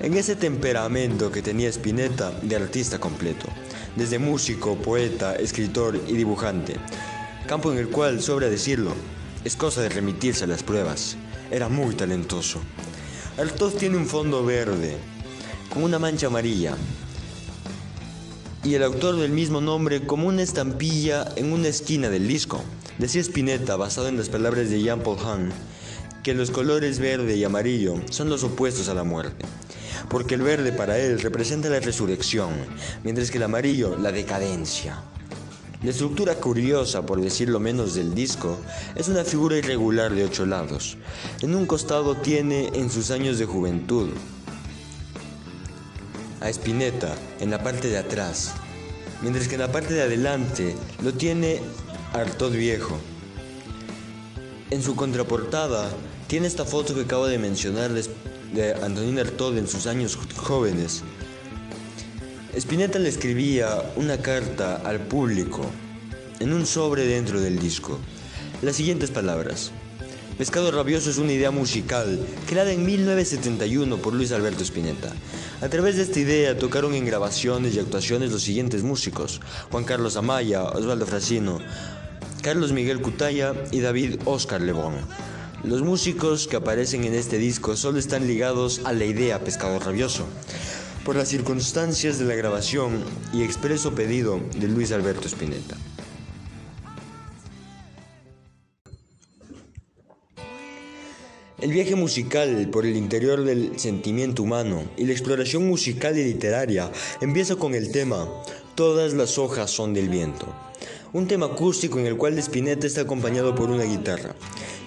En 0.00 0.14
ese 0.14 0.34
temperamento 0.34 1.30
que 1.30 1.42
tenía 1.42 1.68
Spinetta 1.68 2.30
de 2.40 2.56
artista 2.56 2.98
completo, 2.98 3.46
desde 3.94 4.18
músico, 4.18 4.76
poeta, 4.76 5.36
escritor 5.36 6.00
y 6.08 6.14
dibujante. 6.14 6.76
Campo 7.46 7.70
en 7.72 7.76
el 7.76 7.90
cual, 7.90 8.22
sobra 8.22 8.48
decirlo, 8.48 8.94
es 9.44 9.54
cosa 9.54 9.82
de 9.82 9.90
remitirse 9.90 10.44
a 10.44 10.46
las 10.46 10.62
pruebas. 10.62 11.18
Era 11.52 11.68
muy 11.68 11.94
talentoso. 11.94 12.60
Artaud 13.36 13.74
tiene 13.74 13.98
un 13.98 14.06
fondo 14.06 14.42
verde, 14.42 14.96
con 15.70 15.82
una 15.82 15.98
mancha 15.98 16.28
amarilla, 16.28 16.74
y 18.64 18.72
el 18.72 18.82
autor 18.82 19.16
del 19.16 19.32
mismo 19.32 19.60
nombre 19.60 20.06
como 20.06 20.28
una 20.28 20.40
estampilla 20.40 21.30
en 21.36 21.52
una 21.52 21.68
esquina 21.68 22.08
del 22.08 22.26
disco. 22.26 22.64
Decía 22.96 23.20
Spinetta, 23.20 23.76
basado 23.76 24.08
en 24.08 24.16
las 24.16 24.30
palabras 24.30 24.70
de 24.70 24.80
Jean-Paul 24.80 25.18
Hahn, 25.18 25.52
que 26.22 26.32
los 26.32 26.50
colores 26.50 26.98
verde 27.00 27.36
y 27.36 27.44
amarillo 27.44 28.00
son 28.08 28.30
los 28.30 28.44
opuestos 28.44 28.88
a 28.88 28.94
la 28.94 29.04
muerte, 29.04 29.44
porque 30.08 30.36
el 30.36 30.40
verde 30.40 30.72
para 30.72 30.98
él 30.98 31.20
representa 31.20 31.68
la 31.68 31.80
resurrección, 31.80 32.48
mientras 33.04 33.30
que 33.30 33.36
el 33.36 33.44
amarillo 33.44 33.98
la 33.98 34.10
decadencia. 34.10 35.02
La 35.82 35.90
estructura 35.90 36.36
curiosa, 36.36 37.04
por 37.04 37.20
decirlo 37.20 37.58
menos, 37.58 37.94
del 37.94 38.14
disco 38.14 38.56
es 38.94 39.08
una 39.08 39.24
figura 39.24 39.56
irregular 39.56 40.14
de 40.14 40.24
ocho 40.24 40.46
lados. 40.46 40.96
En 41.40 41.56
un 41.56 41.66
costado 41.66 42.16
tiene 42.16 42.70
en 42.74 42.88
sus 42.88 43.10
años 43.10 43.40
de 43.40 43.46
juventud 43.46 44.10
a 46.40 46.48
Spinetta 46.50 47.16
en 47.40 47.50
la 47.50 47.64
parte 47.64 47.88
de 47.88 47.98
atrás, 47.98 48.52
mientras 49.22 49.48
que 49.48 49.56
en 49.56 49.60
la 49.60 49.72
parte 49.72 49.92
de 49.92 50.02
adelante 50.02 50.76
lo 51.02 51.14
tiene 51.14 51.60
Artaud 52.12 52.52
Viejo. 52.52 52.96
En 54.70 54.84
su 54.84 54.94
contraportada 54.94 55.90
tiene 56.28 56.46
esta 56.46 56.64
foto 56.64 56.94
que 56.94 57.02
acabo 57.02 57.26
de 57.26 57.38
mencionar 57.38 57.90
de 57.90 58.74
Antonín 58.84 59.18
Artaud 59.18 59.58
en 59.58 59.66
sus 59.66 59.88
años 59.88 60.16
jóvenes. 60.36 61.02
Spinetta 62.54 62.98
le 62.98 63.08
escribía 63.08 63.82
una 63.96 64.18
carta 64.18 64.76
al 64.84 65.00
público 65.00 65.64
en 66.38 66.52
un 66.52 66.66
sobre 66.66 67.06
dentro 67.06 67.40
del 67.40 67.58
disco. 67.58 67.98
Las 68.60 68.76
siguientes 68.76 69.10
palabras. 69.10 69.72
Pescado 70.36 70.70
Rabioso 70.70 71.08
es 71.08 71.16
una 71.16 71.32
idea 71.32 71.50
musical 71.50 72.20
creada 72.46 72.70
en 72.72 72.84
1971 72.84 73.96
por 73.96 74.12
Luis 74.12 74.32
Alberto 74.32 74.62
Spinetta. 74.64 75.10
A 75.62 75.68
través 75.70 75.96
de 75.96 76.02
esta 76.02 76.20
idea 76.20 76.58
tocaron 76.58 76.92
en 76.94 77.06
grabaciones 77.06 77.74
y 77.74 77.78
actuaciones 77.78 78.32
los 78.32 78.42
siguientes 78.42 78.82
músicos: 78.82 79.40
Juan 79.70 79.84
Carlos 79.84 80.16
Amaya, 80.16 80.64
Osvaldo 80.64 81.06
Frasino, 81.06 81.58
Carlos 82.42 82.72
Miguel 82.72 83.00
Cutaya 83.00 83.54
y 83.70 83.80
David 83.80 84.20
Oscar 84.26 84.60
Lebón. 84.60 84.96
Los 85.64 85.80
músicos 85.80 86.48
que 86.48 86.56
aparecen 86.56 87.04
en 87.04 87.14
este 87.14 87.38
disco 87.38 87.76
solo 87.76 87.98
están 87.98 88.26
ligados 88.26 88.82
a 88.84 88.92
la 88.92 89.04
idea 89.04 89.38
Pescado 89.38 89.78
Rabioso, 89.78 90.26
por 91.04 91.16
las 91.16 91.28
circunstancias 91.28 92.18
de 92.18 92.24
la 92.24 92.34
grabación 92.34 93.02
y 93.32 93.42
expreso 93.42 93.94
pedido 93.94 94.40
de 94.58 94.68
Luis 94.68 94.92
Alberto 94.92 95.26
Spinetta. 95.28 95.76
El 101.60 101.72
viaje 101.72 101.94
musical 101.94 102.68
por 102.72 102.86
el 102.86 102.96
interior 102.96 103.44
del 103.44 103.78
sentimiento 103.78 104.42
humano 104.42 104.82
y 104.96 105.04
la 105.04 105.12
exploración 105.12 105.68
musical 105.68 106.18
y 106.18 106.24
literaria 106.24 106.90
empieza 107.20 107.56
con 107.56 107.74
el 107.74 107.92
tema 107.92 108.28
Todas 108.74 109.12
las 109.12 109.36
hojas 109.38 109.70
son 109.70 109.92
del 109.92 110.08
viento 110.08 110.48
un 111.12 111.28
tema 111.28 111.46
acústico 111.46 111.98
en 111.98 112.06
el 112.06 112.16
cual 112.16 112.38
Spinetta 112.38 112.86
está 112.86 113.02
acompañado 113.02 113.54
por 113.54 113.70
una 113.70 113.84
guitarra 113.84 114.34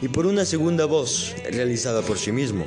y 0.02 0.08
por 0.08 0.26
una 0.26 0.44
segunda 0.46 0.86
voz 0.86 1.36
realizada 1.52 2.02
por 2.02 2.18
sí 2.18 2.32
mismo, 2.32 2.66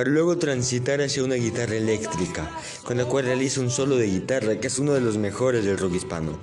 para 0.00 0.12
luego 0.12 0.38
transitar 0.38 1.02
hacia 1.02 1.22
una 1.22 1.34
guitarra 1.34 1.74
eléctrica, 1.74 2.50
con 2.84 2.96
la 2.96 3.04
cual 3.04 3.26
realiza 3.26 3.60
un 3.60 3.70
solo 3.70 3.96
de 3.96 4.06
guitarra 4.06 4.58
que 4.58 4.68
es 4.68 4.78
uno 4.78 4.94
de 4.94 5.02
los 5.02 5.18
mejores 5.18 5.62
del 5.66 5.76
rock 5.76 5.96
hispano. 5.96 6.38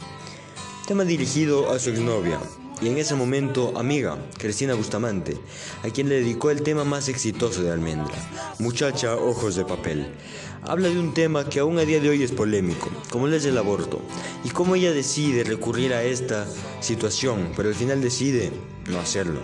Tema 0.86 1.06
dirigido 1.06 1.72
a 1.72 1.80
su 1.80 1.90
exnovia, 1.90 2.40
y 2.82 2.88
en 2.88 3.00
ese 3.00 3.16
momento 3.16 3.76
amiga, 3.76 4.20
Cristina 4.38 4.76
Bustamante, 4.76 5.40
a 5.84 5.90
quien 5.90 6.08
le 6.08 6.20
dedicó 6.20 6.52
el 6.52 6.62
tema 6.62 6.84
más 6.84 7.10
exitoso 7.10 7.64
de 7.64 7.72
Almendra, 7.72 8.14
Muchacha 8.60 9.16
Ojos 9.16 9.56
de 9.56 9.66
Papel. 9.66 10.06
Habla 10.62 10.90
de 10.90 11.00
un 11.00 11.16
tema 11.16 11.50
que 11.50 11.60
aún 11.60 11.80
a 11.80 11.86
día 11.86 12.00
de 12.00 12.10
hoy 12.10 12.22
es 12.22 12.34
polémico, 12.34 12.92
como 13.10 13.28
es 13.28 13.44
el 13.46 13.58
aborto, 13.58 14.02
y 14.44 14.50
cómo 14.50 14.76
ella 14.76 14.92
decide 14.92 15.44
recurrir 15.44 15.96
a 15.96 16.04
esta 16.04 16.46
situación, 16.80 17.54
pero 17.56 17.70
al 17.70 17.76
final 17.76 18.04
decide 18.04 18.52
no 18.88 19.00
hacerlo. 19.00 19.40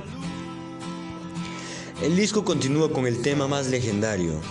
El 2.03 2.17
disco 2.17 2.43
continúa 2.43 2.91
con 2.91 3.07
el 3.07 3.21
tema 3.21 3.47
más 3.47 3.69
legendario, 3.69 4.41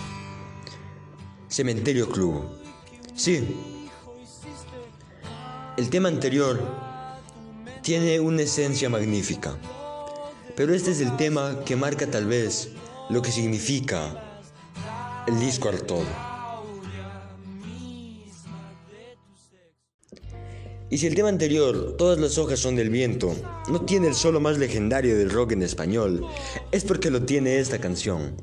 Cementerio 1.47 2.09
Club. 2.09 2.45
Sí, 3.13 3.47
el 5.77 5.87
tema 5.91 6.07
anterior 6.09 6.59
tiene 7.83 8.19
una 8.19 8.41
esencia 8.41 8.89
magnífica. 8.89 9.55
Pero 10.55 10.73
este 10.73 10.89
es 10.89 10.99
el 10.99 11.15
tema 11.15 11.59
que 11.63 11.75
marca 11.75 12.07
tal 12.07 12.25
vez 12.25 12.69
lo 13.11 13.21
que 13.21 13.31
significa 13.31 14.41
el 15.27 15.39
disco 15.39 15.69
Artaud. 15.69 16.32
Y 20.93 20.99
si 20.99 21.07
el 21.07 21.15
tema 21.15 21.29
anterior, 21.29 21.95
Todas 21.97 22.19
las 22.19 22.37
hojas 22.37 22.59
son 22.59 22.75
del 22.75 22.91
viento, 22.91 23.35
no 23.67 23.81
tiene 23.81 24.09
el 24.09 24.13
solo 24.13 24.39
más 24.39 24.59
legendario 24.59 25.17
del 25.17 25.31
rock 25.31 25.53
en 25.53 25.63
español, 25.63 26.23
es 26.71 26.83
porque 26.83 27.09
lo 27.09 27.23
tiene 27.23 27.57
esta 27.57 27.79
canción. 27.79 28.35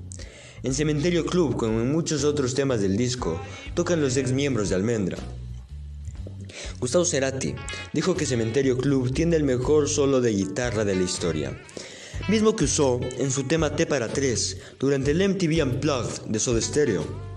En 0.65 0.75
Cementerio 0.75 1.25
Club, 1.25 1.57
como 1.57 1.81
en 1.81 1.93
muchos 1.93 2.25
otros 2.25 2.55
temas 2.55 2.81
del 2.81 2.97
disco, 2.97 3.41
tocan 3.75 4.01
los 4.01 4.17
ex 4.17 4.33
miembros 4.33 4.69
de 4.69 4.75
Almendra, 4.75 5.17
Gustavo 6.81 7.05
Cerati 7.05 7.55
dijo 7.93 8.17
que 8.17 8.27
Cementerio 8.27 8.77
Club 8.77 9.15
tiene 9.15 9.37
el 9.37 9.45
mejor 9.45 9.89
solo 9.89 10.21
de 10.21 10.33
guitarra 10.33 10.85
de 10.85 10.97
la 10.97 11.05
historia, 11.05 11.57
mismo 12.29 12.57
que 12.57 12.65
usó 12.65 12.99
en 13.19 13.31
su 13.31 13.45
tema 13.45 13.77
T 13.77 13.87
para 13.87 14.09
3 14.09 14.57
durante 14.81 15.13
el 15.13 15.29
MTV 15.29 15.63
Unplugged 15.63 16.23
de 16.27 16.41
Soda 16.41 16.61
Stereo. 16.61 17.30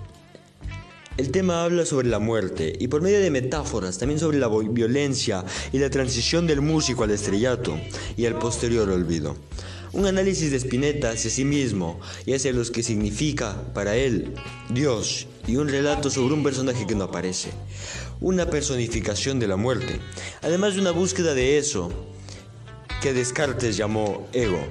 El 1.16 1.30
tema 1.30 1.64
habla 1.64 1.86
sobre 1.86 2.08
la 2.08 2.18
muerte 2.18 2.76
y 2.80 2.88
por 2.88 3.04
medio 3.04 3.20
de 3.20 3.30
metáforas 3.30 4.00
también 4.00 4.20
sobre 4.20 4.40
la 4.40 4.48
violencia 4.48 5.46
y 5.72 5.78
la 5.78 5.92
transición 5.92 6.48
del 6.48 6.62
músico 6.62 7.04
al 7.04 7.12
estrellato 7.12 7.80
y 8.18 8.26
al 8.26 8.40
posterior 8.40 8.90
olvido. 8.90 9.36
Un 9.92 10.08
análisis 10.08 10.50
de 10.50 10.58
Spinetta 10.58 11.12
hacia 11.12 11.30
sí 11.30 11.46
mismo 11.46 12.00
y 12.26 12.34
hacia 12.34 12.52
lo 12.52 12.64
que 12.66 12.82
significa 12.82 13.62
para 13.76 13.96
él 13.96 14.34
Dios 14.72 15.28
y 15.46 15.58
un 15.58 15.70
relato 15.70 16.10
sobre 16.10 16.34
un 16.34 16.42
personaje 16.42 16.88
que 16.88 16.96
no 16.96 17.04
aparece. 17.04 17.52
Una 18.20 18.50
personificación 18.50 19.40
de 19.40 19.48
la 19.48 19.56
muerte, 19.56 20.00
además 20.42 20.74
de 20.74 20.82
una 20.82 20.92
búsqueda 20.92 21.36
de 21.36 21.60
eso 21.60 21.92
que 23.04 23.14
Descartes 23.14 23.78
llamó 23.78 24.28
ego. 24.34 24.66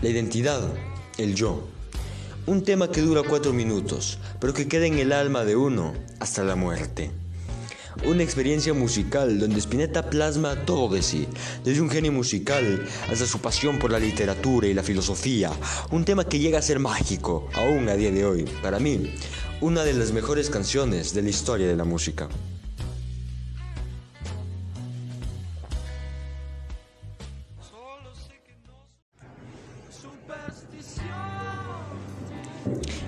La 0.00 0.10
identidad, 0.10 0.62
el 1.16 1.34
yo. 1.34 1.66
Un 2.48 2.62
tema 2.62 2.90
que 2.90 3.02
dura 3.02 3.22
cuatro 3.22 3.52
minutos, 3.52 4.18
pero 4.40 4.54
que 4.54 4.68
queda 4.68 4.86
en 4.86 4.98
el 4.98 5.12
alma 5.12 5.44
de 5.44 5.54
uno 5.54 5.92
hasta 6.18 6.42
la 6.42 6.56
muerte. 6.56 7.10
Una 8.06 8.22
experiencia 8.22 8.72
musical 8.72 9.38
donde 9.38 9.60
Spinetta 9.60 10.08
plasma 10.08 10.64
todo 10.64 10.94
de 10.94 11.02
sí, 11.02 11.28
desde 11.62 11.82
un 11.82 11.90
genio 11.90 12.10
musical 12.10 12.86
hasta 13.12 13.26
su 13.26 13.40
pasión 13.40 13.78
por 13.78 13.90
la 13.90 13.98
literatura 13.98 14.66
y 14.66 14.72
la 14.72 14.82
filosofía, 14.82 15.50
un 15.90 16.06
tema 16.06 16.24
que 16.24 16.38
llega 16.38 16.58
a 16.58 16.62
ser 16.62 16.78
mágico, 16.78 17.50
aún 17.52 17.86
a 17.90 17.96
día 17.96 18.10
de 18.10 18.24
hoy, 18.24 18.46
para 18.62 18.78
mí, 18.78 19.12
una 19.60 19.84
de 19.84 19.92
las 19.92 20.12
mejores 20.12 20.48
canciones 20.48 21.12
de 21.12 21.20
la 21.20 21.28
historia 21.28 21.66
de 21.66 21.76
la 21.76 21.84
música. 21.84 22.30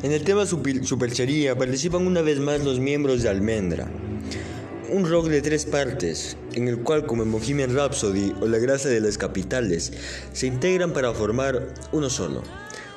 En 0.03 0.13
el 0.13 0.25
tema 0.25 0.47
superchería 0.47 1.59
participan 1.59 2.07
una 2.07 2.23
vez 2.23 2.39
más 2.41 2.65
los 2.65 2.81
miembros 2.81 3.23
de 3.23 3.29
Almendra, 3.29 3.87
un 4.89 5.07
rock 5.07 5.27
de 5.27 5.43
tres 5.43 5.67
partes, 5.67 6.39
en 6.55 6.69
el 6.69 6.79
cual 6.79 7.05
como 7.05 7.23
en 7.23 7.31
Bohemian 7.31 7.75
Rhapsody 7.75 8.33
o 8.41 8.47
La 8.47 8.57
Grasa 8.57 8.89
de 8.89 9.01
las 9.01 9.19
Capitales, 9.19 9.93
se 10.33 10.47
integran 10.47 10.95
para 10.95 11.13
formar 11.13 11.75
uno 11.93 12.09
solo. 12.09 12.43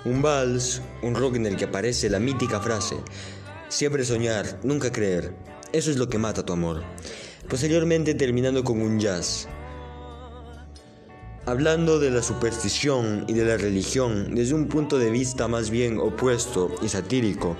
Un 0.05 0.21
vals, 0.21 0.81
un 1.01 1.13
rock 1.15 1.35
en 1.35 1.45
el 1.45 1.57
que 1.57 1.65
aparece 1.65 2.09
la 2.09 2.19
mítica 2.19 2.61
frase, 2.61 2.95
siempre 3.67 4.05
soñar, 4.05 4.59
nunca 4.63 4.89
creer, 4.89 5.33
eso 5.73 5.91
es 5.91 5.97
lo 5.97 6.07
que 6.07 6.17
mata 6.17 6.45
tu 6.45 6.53
amor. 6.53 6.83
Posteriormente 7.49 8.15
terminando 8.15 8.63
con 8.63 8.81
un 8.81 8.97
jazz, 8.97 9.49
hablando 11.45 11.99
de 11.99 12.09
la 12.09 12.23
superstición 12.23 13.25
y 13.27 13.33
de 13.33 13.45
la 13.45 13.57
religión 13.57 14.33
desde 14.33 14.53
un 14.53 14.67
punto 14.67 14.97
de 14.97 15.09
vista 15.09 15.47
más 15.47 15.69
bien 15.69 15.99
opuesto 15.99 16.73
y 16.81 16.87
satírico, 16.87 17.57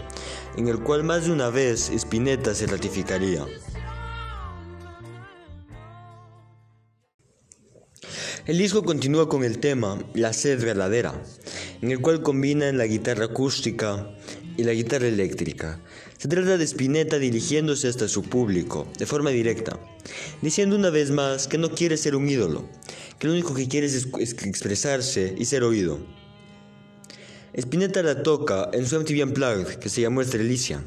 en 0.57 0.67
el 0.67 0.79
cual 0.79 1.03
más 1.03 1.25
de 1.25 1.31
una 1.31 1.49
vez 1.49 1.89
Spinetta 1.89 2.55
se 2.55 2.67
ratificaría. 2.67 3.45
El 8.45 8.57
disco 8.57 8.83
continúa 8.83 9.29
con 9.29 9.43
el 9.43 9.59
tema 9.59 9.97
La 10.13 10.33
sed 10.33 10.61
verdadera, 10.61 11.13
en 11.81 11.91
el 11.91 11.99
cual 11.99 12.21
combinan 12.21 12.77
la 12.77 12.85
guitarra 12.85 13.25
acústica 13.25 14.09
y 14.57 14.63
la 14.63 14.73
guitarra 14.73 15.07
eléctrica. 15.07 15.79
Se 16.17 16.27
trata 16.27 16.57
de 16.57 16.63
Spinetta 16.65 17.19
dirigiéndose 17.19 17.87
hasta 17.87 18.07
su 18.07 18.23
público, 18.23 18.87
de 18.97 19.05
forma 19.05 19.29
directa, 19.29 19.79
diciendo 20.41 20.75
una 20.75 20.89
vez 20.89 21.11
más 21.11 21.47
que 21.47 21.57
no 21.57 21.71
quiere 21.71 21.97
ser 21.97 22.15
un 22.15 22.29
ídolo, 22.29 22.67
que 23.23 23.27
lo 23.27 23.35
único 23.35 23.53
que 23.53 23.69
quiere 23.69 23.87
es, 23.87 24.05
expresarse 24.19 25.33
y 25.37 25.45
ser 25.45 25.63
oído. 25.63 25.97
Spinetta 27.53 28.03
la 28.03 28.21
toca 28.21 28.69
en 28.73 28.85
su 28.85 28.99
MTV 28.99 29.23
Unplugged, 29.23 29.75
que 29.79 29.87
se 29.87 30.01
llamó 30.01 30.19
Estrelicia. 30.19 30.83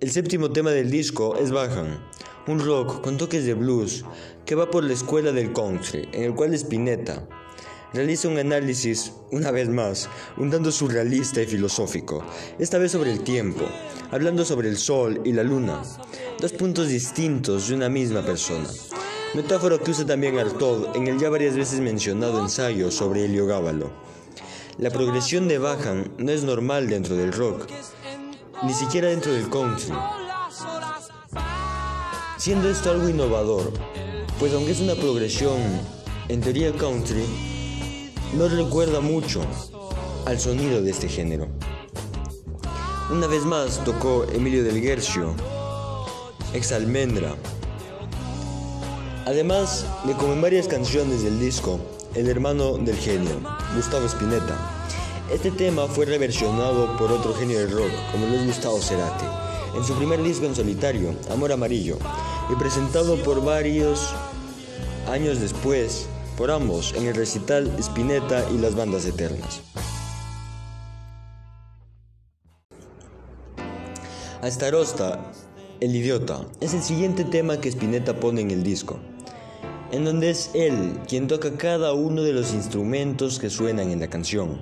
El 0.00 0.10
séptimo 0.10 0.52
tema 0.52 0.70
del 0.70 0.90
disco 0.90 1.36
es 1.36 1.50
Bajan, 1.50 2.02
un 2.46 2.60
rock 2.60 3.02
con 3.02 3.18
toques 3.18 3.44
de 3.44 3.52
blues 3.52 4.06
que 4.46 4.54
va 4.54 4.70
por 4.70 4.82
la 4.82 4.94
escuela 4.94 5.30
del 5.30 5.52
country, 5.52 6.08
en 6.12 6.22
el 6.22 6.34
cual 6.34 6.54
Spinetta 6.54 7.28
realiza 7.94 8.28
un 8.28 8.38
análisis, 8.38 9.12
una 9.30 9.52
vez 9.52 9.68
más, 9.68 10.08
un 10.36 10.50
tanto 10.50 10.72
surrealista 10.72 11.40
y 11.40 11.46
filosófico, 11.46 12.24
esta 12.58 12.76
vez 12.76 12.90
sobre 12.90 13.12
el 13.12 13.20
tiempo, 13.20 13.64
hablando 14.10 14.44
sobre 14.44 14.68
el 14.68 14.76
sol 14.76 15.20
y 15.24 15.32
la 15.32 15.44
luna, 15.44 15.80
dos 16.40 16.52
puntos 16.52 16.88
distintos 16.88 17.68
de 17.68 17.76
una 17.76 17.88
misma 17.88 18.22
persona. 18.22 18.68
Metáfora 19.34 19.78
que 19.78 19.92
usa 19.92 20.04
también 20.04 20.38
Artaud 20.38 20.96
en 20.96 21.06
el 21.06 21.18
ya 21.18 21.30
varias 21.30 21.56
veces 21.56 21.80
mencionado 21.80 22.40
ensayo 22.40 22.90
sobre 22.90 23.24
Heliogábalo. 23.24 23.92
La 24.78 24.90
progresión 24.90 25.46
de 25.46 25.58
Bajan 25.58 26.12
no 26.18 26.32
es 26.32 26.42
normal 26.42 26.88
dentro 26.88 27.16
del 27.16 27.32
rock, 27.32 27.68
ni 28.64 28.74
siquiera 28.74 29.08
dentro 29.08 29.32
del 29.32 29.48
country. 29.48 29.94
Siendo 32.38 32.68
esto 32.68 32.90
algo 32.90 33.08
innovador, 33.08 33.72
pues 34.40 34.52
aunque 34.52 34.72
es 34.72 34.80
una 34.80 34.96
progresión 34.96 35.58
en 36.28 36.40
teoría 36.40 36.72
country, 36.72 37.53
no 38.36 38.48
recuerda 38.48 39.00
mucho 39.00 39.42
al 40.26 40.40
sonido 40.40 40.82
de 40.82 40.90
este 40.90 41.08
género. 41.08 41.46
Una 43.10 43.26
vez 43.26 43.44
más 43.44 43.82
tocó 43.84 44.24
Emilio 44.32 44.64
del 44.64 44.80
Guercio, 44.80 45.34
ex 46.52 46.72
almendra. 46.72 47.36
Además 49.26 49.86
de 50.04 50.14
como 50.14 50.32
en 50.32 50.42
varias 50.42 50.66
canciones 50.66 51.22
del 51.22 51.38
disco, 51.38 51.78
el 52.14 52.28
hermano 52.28 52.76
del 52.76 52.96
genio, 52.96 53.40
Gustavo 53.76 54.06
Spinetta. 54.06 54.58
Este 55.32 55.50
tema 55.50 55.86
fue 55.86 56.04
reversionado 56.04 56.96
por 56.96 57.12
otro 57.12 57.34
genio 57.34 57.58
del 57.60 57.70
rock, 57.70 57.90
como 58.10 58.26
lo 58.26 58.34
es 58.34 58.46
Gustavo 58.46 58.80
Cerati, 58.80 59.26
en 59.76 59.84
su 59.84 59.94
primer 59.94 60.22
disco 60.22 60.44
en 60.44 60.54
solitario, 60.54 61.14
Amor 61.30 61.52
Amarillo, 61.52 61.98
y 62.50 62.56
presentado 62.56 63.16
por 63.22 63.44
varios 63.44 64.12
años 65.08 65.40
después 65.40 66.08
por 66.36 66.50
ambos 66.50 66.94
en 66.94 67.06
el 67.06 67.14
recital 67.14 67.70
Spinetta 67.78 68.44
y 68.50 68.58
las 68.58 68.74
bandas 68.74 69.04
eternas. 69.06 69.62
Astarosta, 74.42 75.32
el 75.80 75.94
idiota, 75.96 76.40
es 76.60 76.74
el 76.74 76.82
siguiente 76.82 77.24
tema 77.24 77.60
que 77.60 77.70
Spinetta 77.70 78.20
pone 78.20 78.42
en 78.42 78.50
el 78.50 78.62
disco, 78.62 78.98
en 79.90 80.04
donde 80.04 80.30
es 80.30 80.50
él 80.54 80.98
quien 81.08 81.28
toca 81.28 81.56
cada 81.56 81.94
uno 81.94 82.22
de 82.22 82.32
los 82.32 82.52
instrumentos 82.52 83.38
que 83.38 83.48
suenan 83.48 83.90
en 83.90 84.00
la 84.00 84.10
canción. 84.10 84.60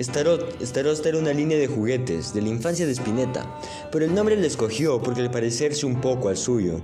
Starosta 0.00 1.08
era 1.08 1.18
una 1.18 1.32
línea 1.32 1.58
de 1.58 1.68
juguetes 1.68 2.34
de 2.34 2.42
la 2.42 2.48
infancia 2.48 2.86
de 2.86 2.92
Spinetta, 2.92 3.60
pero 3.92 4.04
el 4.04 4.14
nombre 4.14 4.36
le 4.36 4.46
escogió 4.46 5.00
porque 5.02 5.20
al 5.20 5.30
parecerse 5.30 5.86
un 5.86 6.00
poco 6.00 6.28
al 6.28 6.36
suyo 6.36 6.80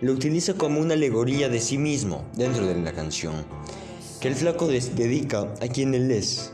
lo 0.00 0.12
utiliza 0.12 0.54
como 0.54 0.80
una 0.80 0.94
alegoría 0.94 1.48
de 1.48 1.60
sí 1.60 1.76
mismo 1.76 2.24
dentro 2.34 2.66
de 2.66 2.74
la 2.74 2.92
canción, 2.92 3.44
que 4.20 4.28
el 4.28 4.34
flaco 4.34 4.66
dedica 4.66 5.52
a 5.60 5.68
quien 5.68 5.94
él 5.94 6.10
es. 6.10 6.52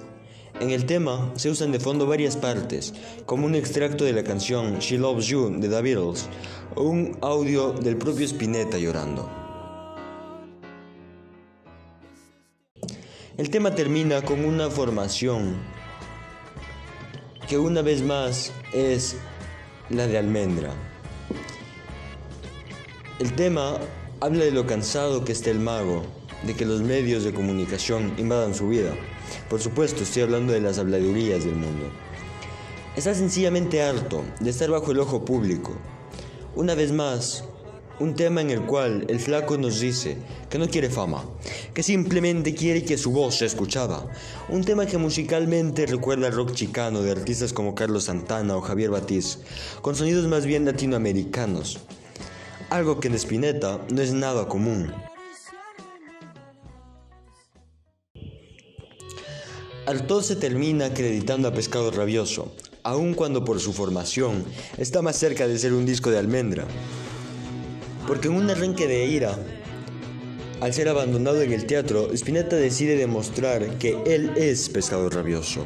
En 0.59 0.71
el 0.71 0.87
tema 0.87 1.33
se 1.37 1.51
usan 1.51 1.71
de 1.71 1.79
fondo 1.79 2.07
varias 2.07 2.37
partes, 2.37 2.95
como 3.27 3.47
un 3.47 3.55
extracto 3.55 4.05
de 4.05 4.15
la 4.15 4.25
canción 4.25 4.79
She 4.79 4.99
Loves 4.99 5.27
You 5.27 5.61
de 5.61 5.69
The 5.69 5.83
Beatles 5.83 6.27
o 6.75 6.83
un 6.83 7.17
audio 7.21 7.73
del 7.73 7.97
propio 7.97 8.25
Spinetta 8.25 8.79
llorando. 8.79 9.31
El 13.37 13.51
tema 13.51 13.75
termina 13.75 14.23
con 14.23 14.47
una 14.47 14.71
formación 14.71 15.57
que 17.47 17.59
una 17.59 17.83
vez 17.83 18.01
más 18.03 18.51
es 18.73 19.17
la 19.91 20.07
de 20.07 20.17
almendra. 20.17 20.96
El 23.19 23.33
tema 23.33 23.79
habla 24.21 24.45
de 24.45 24.51
lo 24.51 24.67
cansado 24.67 25.25
que 25.25 25.33
está 25.33 25.51
el 25.51 25.59
mago, 25.59 26.03
de 26.47 26.53
que 26.53 26.67
los 26.67 26.83
medios 26.83 27.25
de 27.25 27.33
comunicación 27.33 28.13
invadan 28.19 28.55
su 28.55 28.69
vida. 28.69 28.95
Por 29.49 29.59
supuesto, 29.59 30.03
estoy 30.03 30.21
hablando 30.21 30.53
de 30.53 30.61
las 30.61 30.79
habladurías 30.79 31.47
del 31.47 31.55
mundo. 31.55 31.87
Está 32.95 33.15
sencillamente 33.15 33.83
harto 33.83 34.23
de 34.39 34.51
estar 34.51 34.71
bajo 34.71 34.93
el 34.93 35.01
ojo 35.01 35.25
público. 35.25 35.73
Una 36.57 36.75
vez 36.75 36.93
más, 36.93 37.45
un 38.01 38.15
tema 38.15 38.43
en 38.43 38.51
el 38.51 38.67
cual 38.67 39.07
el 39.09 39.19
flaco 39.19 39.57
nos 39.57 39.81
dice 39.81 40.19
que 40.51 40.59
no 40.59 40.69
quiere 40.69 40.91
fama, 40.91 41.25
que 41.73 41.83
simplemente 41.83 42.55
quiere 42.55 42.85
que 42.85 42.99
su 42.99 43.13
voz 43.13 43.37
sea 43.37 43.47
escuchada. 43.47 44.13
Un 44.51 44.63
tema 44.63 44.85
que 44.85 44.99
musicalmente 44.99 45.87
recuerda 45.87 46.27
al 46.27 46.35
rock 46.35 46.53
chicano 46.53 47.01
de 47.01 47.13
artistas 47.13 47.55
como 47.55 47.75
Carlos 47.75 48.05
Santana 48.05 48.59
o 48.59 48.61
Javier 48.61 48.91
Batiz, 48.91 49.39
con 49.81 49.97
sonidos 49.97 50.27
más 50.27 50.45
bien 50.45 50.67
latinoamericanos 50.67 51.81
algo 52.71 53.01
que 53.01 53.09
en 53.09 53.15
Spinetta 53.15 53.81
no 53.91 54.03
es 54.03 54.13
nada 54.13 54.49
común. 54.49 54.93
Artaud 59.87 60.23
se 60.23 60.35
termina 60.35 60.87
acreditando 60.87 61.47
a 61.47 61.53
Pescado 61.53 61.93
Rabioso, 61.93 62.53
aun 62.83 63.15
cuando 63.15 63.45
por 63.45 63.61
su 63.61 63.73
formación 63.73 64.45
está 64.79 65.01
más 65.01 65.17
cerca 65.17 65.47
de 65.47 65.59
ser 65.59 65.73
un 65.73 65.87
disco 65.87 66.11
de 66.11 66.19
almendra. 66.19 66.65
Porque 68.09 68.27
en 68.29 68.35
un 68.35 68.51
arranque 68.51 68.89
de 68.89 69.07
ira, 69.07 69.39
al 70.61 70.73
ser 70.73 70.89
abandonado 70.89 71.41
en 71.43 71.53
el 71.53 71.67
teatro, 71.67 72.13
Spinetta 72.13 72.57
decide 72.57 72.97
demostrar 72.97 73.79
que 73.79 73.97
él 74.07 74.33
es 74.37 74.69
Pescado 74.69 75.09
Rabioso. 75.09 75.65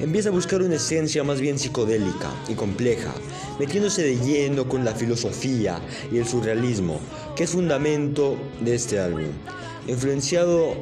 Empieza 0.00 0.30
a 0.30 0.32
buscar 0.32 0.62
una 0.62 0.76
esencia 0.76 1.22
más 1.22 1.40
bien 1.40 1.58
psicodélica 1.58 2.30
y 2.48 2.54
compleja, 2.54 3.12
metiéndose 3.58 4.02
de 4.02 4.16
lleno 4.16 4.66
con 4.68 4.84
la 4.84 4.94
filosofía 4.94 5.80
y 6.10 6.18
el 6.18 6.26
surrealismo, 6.26 7.00
que 7.36 7.44
es 7.44 7.50
fundamento 7.50 8.36
de 8.60 8.74
este 8.74 8.98
álbum. 8.98 9.28
Influenciado 9.86 10.74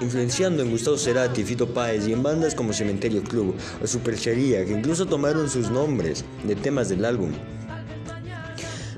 influenciando 0.00 0.62
en 0.62 0.70
Gustavo 0.70 0.96
Cerati, 0.96 1.44
Fito 1.44 1.74
Páez 1.74 2.08
y 2.08 2.14
en 2.14 2.22
bandas 2.22 2.54
como 2.54 2.72
Cementerio 2.72 3.22
Club 3.22 3.54
o 3.82 3.86
Superchería, 3.86 4.64
que 4.64 4.72
incluso 4.72 5.04
tomaron 5.04 5.50
sus 5.50 5.70
nombres 5.70 6.24
de 6.44 6.56
temas 6.56 6.88
del 6.88 7.04
álbum. 7.04 7.32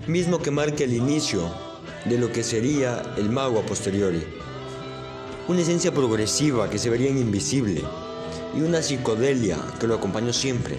Mismo 0.06 0.40
que 0.40 0.52
marca 0.52 0.84
el 0.84 0.94
inicio 0.94 1.52
de 2.04 2.18
lo 2.18 2.30
que 2.30 2.44
sería 2.44 3.02
el 3.16 3.30
mago 3.30 3.58
a 3.58 3.66
posteriori. 3.66 4.22
Una 5.48 5.62
esencia 5.62 5.92
progresiva 5.92 6.70
que 6.70 6.78
se 6.78 6.88
vería 6.88 7.10
en 7.10 7.18
invisible 7.18 7.82
y 8.56 8.60
una 8.60 8.82
psicodelia 8.82 9.58
que 9.80 9.86
lo 9.86 9.94
acompañó 9.94 10.32
siempre. 10.32 10.78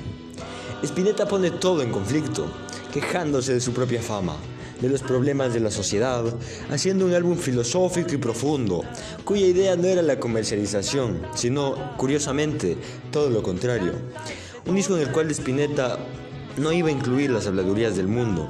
Spinetta 0.83 1.27
pone 1.27 1.51
todo 1.51 1.81
en 1.81 1.91
conflicto, 1.91 2.45
quejándose 2.93 3.53
de 3.53 3.61
su 3.61 3.71
propia 3.73 4.01
fama, 4.01 4.35
de 4.81 4.89
los 4.89 5.01
problemas 5.01 5.53
de 5.53 5.61
la 5.61 5.71
sociedad, 5.71 6.23
haciendo 6.69 7.05
un 7.05 7.13
álbum 7.13 7.37
filosófico 7.37 8.13
y 8.13 8.17
profundo, 8.17 8.83
cuya 9.23 9.45
idea 9.47 9.75
no 9.75 9.87
era 9.87 10.01
la 10.01 10.19
comercialización, 10.19 11.21
sino, 11.35 11.95
curiosamente, 11.97 12.77
todo 13.11 13.29
lo 13.29 13.41
contrario. 13.41 13.93
Un 14.65 14.75
disco 14.75 14.95
en 14.95 15.03
el 15.03 15.11
cual 15.11 15.31
Spinetta 15.31 15.99
no 16.57 16.71
iba 16.71 16.89
a 16.89 16.91
incluir 16.91 17.31
las 17.31 17.47
habladurías 17.47 17.95
del 17.95 18.07
mundo, 18.07 18.49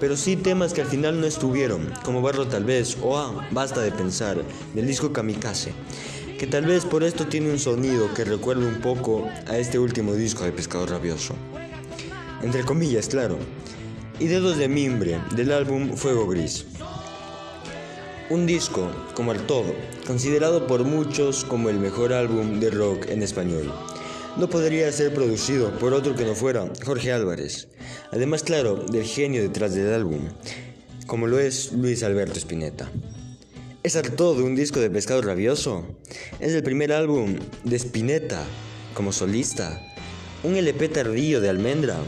pero 0.00 0.16
sí 0.16 0.36
temas 0.36 0.74
que 0.74 0.82
al 0.82 0.86
final 0.86 1.18
no 1.18 1.26
estuvieron, 1.26 1.90
como 2.04 2.20
Barro 2.20 2.46
tal 2.46 2.64
vez 2.64 2.96
o 3.02 3.16
Ah, 3.16 3.48
Basta 3.50 3.80
de 3.80 3.90
pensar, 3.90 4.36
del 4.74 4.86
disco 4.86 5.12
Kamikaze, 5.12 5.72
que 6.38 6.46
tal 6.46 6.66
vez 6.66 6.84
por 6.84 7.04
esto 7.04 7.26
tiene 7.26 7.50
un 7.50 7.58
sonido 7.58 8.12
que 8.14 8.24
recuerda 8.24 8.66
un 8.66 8.80
poco 8.80 9.28
a 9.46 9.58
este 9.58 9.78
último 9.78 10.14
disco 10.14 10.44
de 10.44 10.52
Pescador 10.52 10.90
Rabioso. 10.90 11.34
Entre 12.42 12.64
comillas, 12.64 13.08
claro. 13.08 13.38
Y 14.18 14.26
Dedos 14.26 14.58
de 14.58 14.68
Mimbre, 14.68 15.20
del 15.34 15.52
álbum 15.52 15.96
Fuego 15.96 16.26
Gris. 16.26 16.66
Un 18.30 18.46
disco, 18.46 18.90
como 19.14 19.32
el 19.32 19.40
todo, 19.46 19.74
considerado 20.06 20.66
por 20.66 20.84
muchos 20.84 21.44
como 21.44 21.68
el 21.68 21.78
mejor 21.78 22.12
álbum 22.12 22.60
de 22.60 22.70
rock 22.70 23.08
en 23.08 23.22
español 23.22 23.72
no 24.36 24.48
podría 24.48 24.90
ser 24.90 25.14
producido 25.14 25.70
por 25.78 25.92
otro 25.94 26.16
que 26.16 26.24
no 26.24 26.34
fuera 26.34 26.68
Jorge 26.84 27.12
Álvarez. 27.12 27.68
Además, 28.10 28.42
claro, 28.42 28.76
del 28.76 29.04
genio 29.04 29.42
detrás 29.42 29.74
del 29.74 29.92
álbum, 29.92 30.28
como 31.06 31.26
lo 31.26 31.38
es 31.38 31.72
Luis 31.72 32.02
Alberto 32.02 32.38
Spinetta. 32.38 32.90
¿Es 33.84 34.00
todo 34.16 34.42
un 34.46 34.56
disco 34.56 34.80
de 34.80 34.88
pescado 34.88 35.20
rabioso? 35.20 35.84
Es 36.40 36.54
el 36.54 36.62
primer 36.62 36.90
álbum 36.90 37.36
de 37.64 37.76
Spinetta 37.76 38.42
como 38.94 39.12
solista. 39.12 39.78
¿Un 40.42 40.56
LP 40.56 40.88
tardío 40.88 41.42
de 41.42 41.50
almendra? 41.50 41.98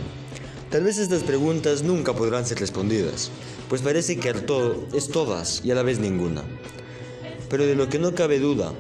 Tal 0.70 0.84
vez 0.84 0.96
estas 0.96 1.22
preguntas 1.22 1.82
nunca 1.82 2.14
podrán 2.14 2.46
ser 2.46 2.60
respondidas, 2.60 3.30
pues 3.68 3.82
parece 3.82 4.16
que 4.16 4.30
Artod 4.30 4.94
es 4.94 5.08
todas 5.08 5.60
y 5.66 5.70
a 5.70 5.74
la 5.74 5.82
vez 5.82 5.98
ninguna. 5.98 6.44
Pero 7.50 7.66
de 7.66 7.74
lo 7.74 7.90
que 7.90 7.98
no 7.98 8.14
cabe 8.14 8.38
duda 8.38 8.72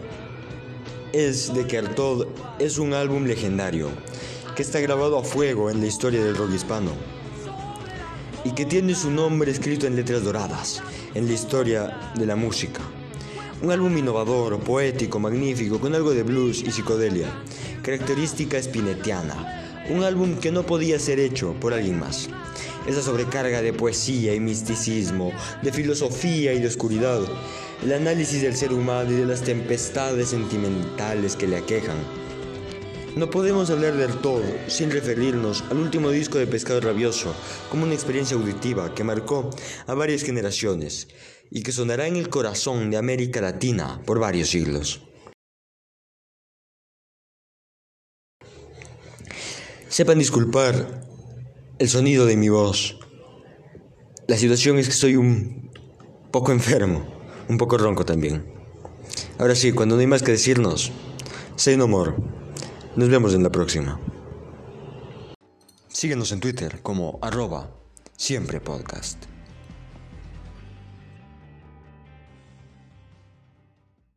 es 1.12 1.52
de 1.52 1.66
que 1.66 1.76
Artod 1.76 2.28
es 2.58 2.78
un 2.78 2.94
álbum 2.94 3.26
legendario, 3.26 3.90
que 4.54 4.62
está 4.62 4.80
grabado 4.80 5.18
a 5.18 5.22
fuego 5.22 5.68
en 5.68 5.82
la 5.82 5.86
historia 5.86 6.24
del 6.24 6.34
rock 6.34 6.54
hispano 6.54 7.15
y 8.46 8.52
que 8.52 8.64
tiene 8.64 8.94
su 8.94 9.10
nombre 9.10 9.50
escrito 9.50 9.88
en 9.88 9.96
letras 9.96 10.22
doradas 10.22 10.80
en 11.14 11.26
la 11.26 11.32
historia 11.32 12.12
de 12.14 12.26
la 12.26 12.36
música. 12.36 12.80
Un 13.60 13.72
álbum 13.72 13.98
innovador, 13.98 14.60
poético, 14.60 15.18
magnífico, 15.18 15.80
con 15.80 15.96
algo 15.96 16.14
de 16.14 16.22
blues 16.22 16.62
y 16.62 16.70
psicodelia, 16.70 17.26
característica 17.82 18.62
spinetiana. 18.62 19.82
Un 19.90 20.04
álbum 20.04 20.36
que 20.36 20.52
no 20.52 20.64
podía 20.64 21.00
ser 21.00 21.18
hecho 21.18 21.54
por 21.54 21.74
alguien 21.74 21.98
más. 21.98 22.28
Esa 22.86 23.02
sobrecarga 23.02 23.62
de 23.62 23.72
poesía 23.72 24.32
y 24.32 24.38
misticismo, 24.38 25.32
de 25.62 25.72
filosofía 25.72 26.52
y 26.52 26.60
de 26.60 26.68
oscuridad, 26.68 27.22
el 27.82 27.92
análisis 27.92 28.42
del 28.42 28.56
ser 28.56 28.72
humano 28.72 29.10
y 29.10 29.16
de 29.16 29.26
las 29.26 29.42
tempestades 29.42 30.28
sentimentales 30.28 31.34
que 31.34 31.48
le 31.48 31.56
aquejan. 31.56 31.96
No 33.16 33.30
podemos 33.30 33.70
hablar 33.70 33.96
del 33.96 34.18
todo 34.18 34.44
sin 34.68 34.90
referirnos 34.90 35.64
al 35.70 35.78
último 35.78 36.10
disco 36.10 36.36
de 36.36 36.46
Pescado 36.46 36.82
Rabioso 36.82 37.34
como 37.70 37.84
una 37.84 37.94
experiencia 37.94 38.36
auditiva 38.36 38.94
que 38.94 39.04
marcó 39.04 39.48
a 39.86 39.94
varias 39.94 40.22
generaciones 40.22 41.08
y 41.50 41.62
que 41.62 41.72
sonará 41.72 42.08
en 42.08 42.16
el 42.16 42.28
corazón 42.28 42.90
de 42.90 42.98
América 42.98 43.40
Latina 43.40 44.02
por 44.04 44.18
varios 44.20 44.50
siglos. 44.50 45.00
Sepan 49.88 50.18
disculpar 50.18 51.08
el 51.78 51.88
sonido 51.88 52.26
de 52.26 52.36
mi 52.36 52.50
voz. 52.50 52.98
La 54.28 54.36
situación 54.36 54.78
es 54.78 54.88
que 54.88 54.92
estoy 54.92 55.16
un 55.16 55.70
poco 56.30 56.52
enfermo 56.52 57.16
un 57.48 57.56
poco 57.56 57.78
ronco 57.78 58.04
también. 58.04 58.44
Ahora 59.38 59.54
sí, 59.54 59.72
cuando 59.72 59.94
no 59.94 60.02
hay 60.02 60.06
más 60.06 60.22
que 60.22 60.32
decirnos, 60.32 60.92
say 61.56 61.78
no 61.78 61.88
more. 61.88 62.12
Nos 62.96 63.10
vemos 63.10 63.34
en 63.34 63.42
la 63.42 63.50
próxima. 63.50 64.00
Síguenos 65.88 66.32
en 66.32 66.40
Twitter 66.40 66.80
como 66.82 67.18
arroba 67.20 67.68
siempre 68.16 68.58
podcast. 68.58 69.35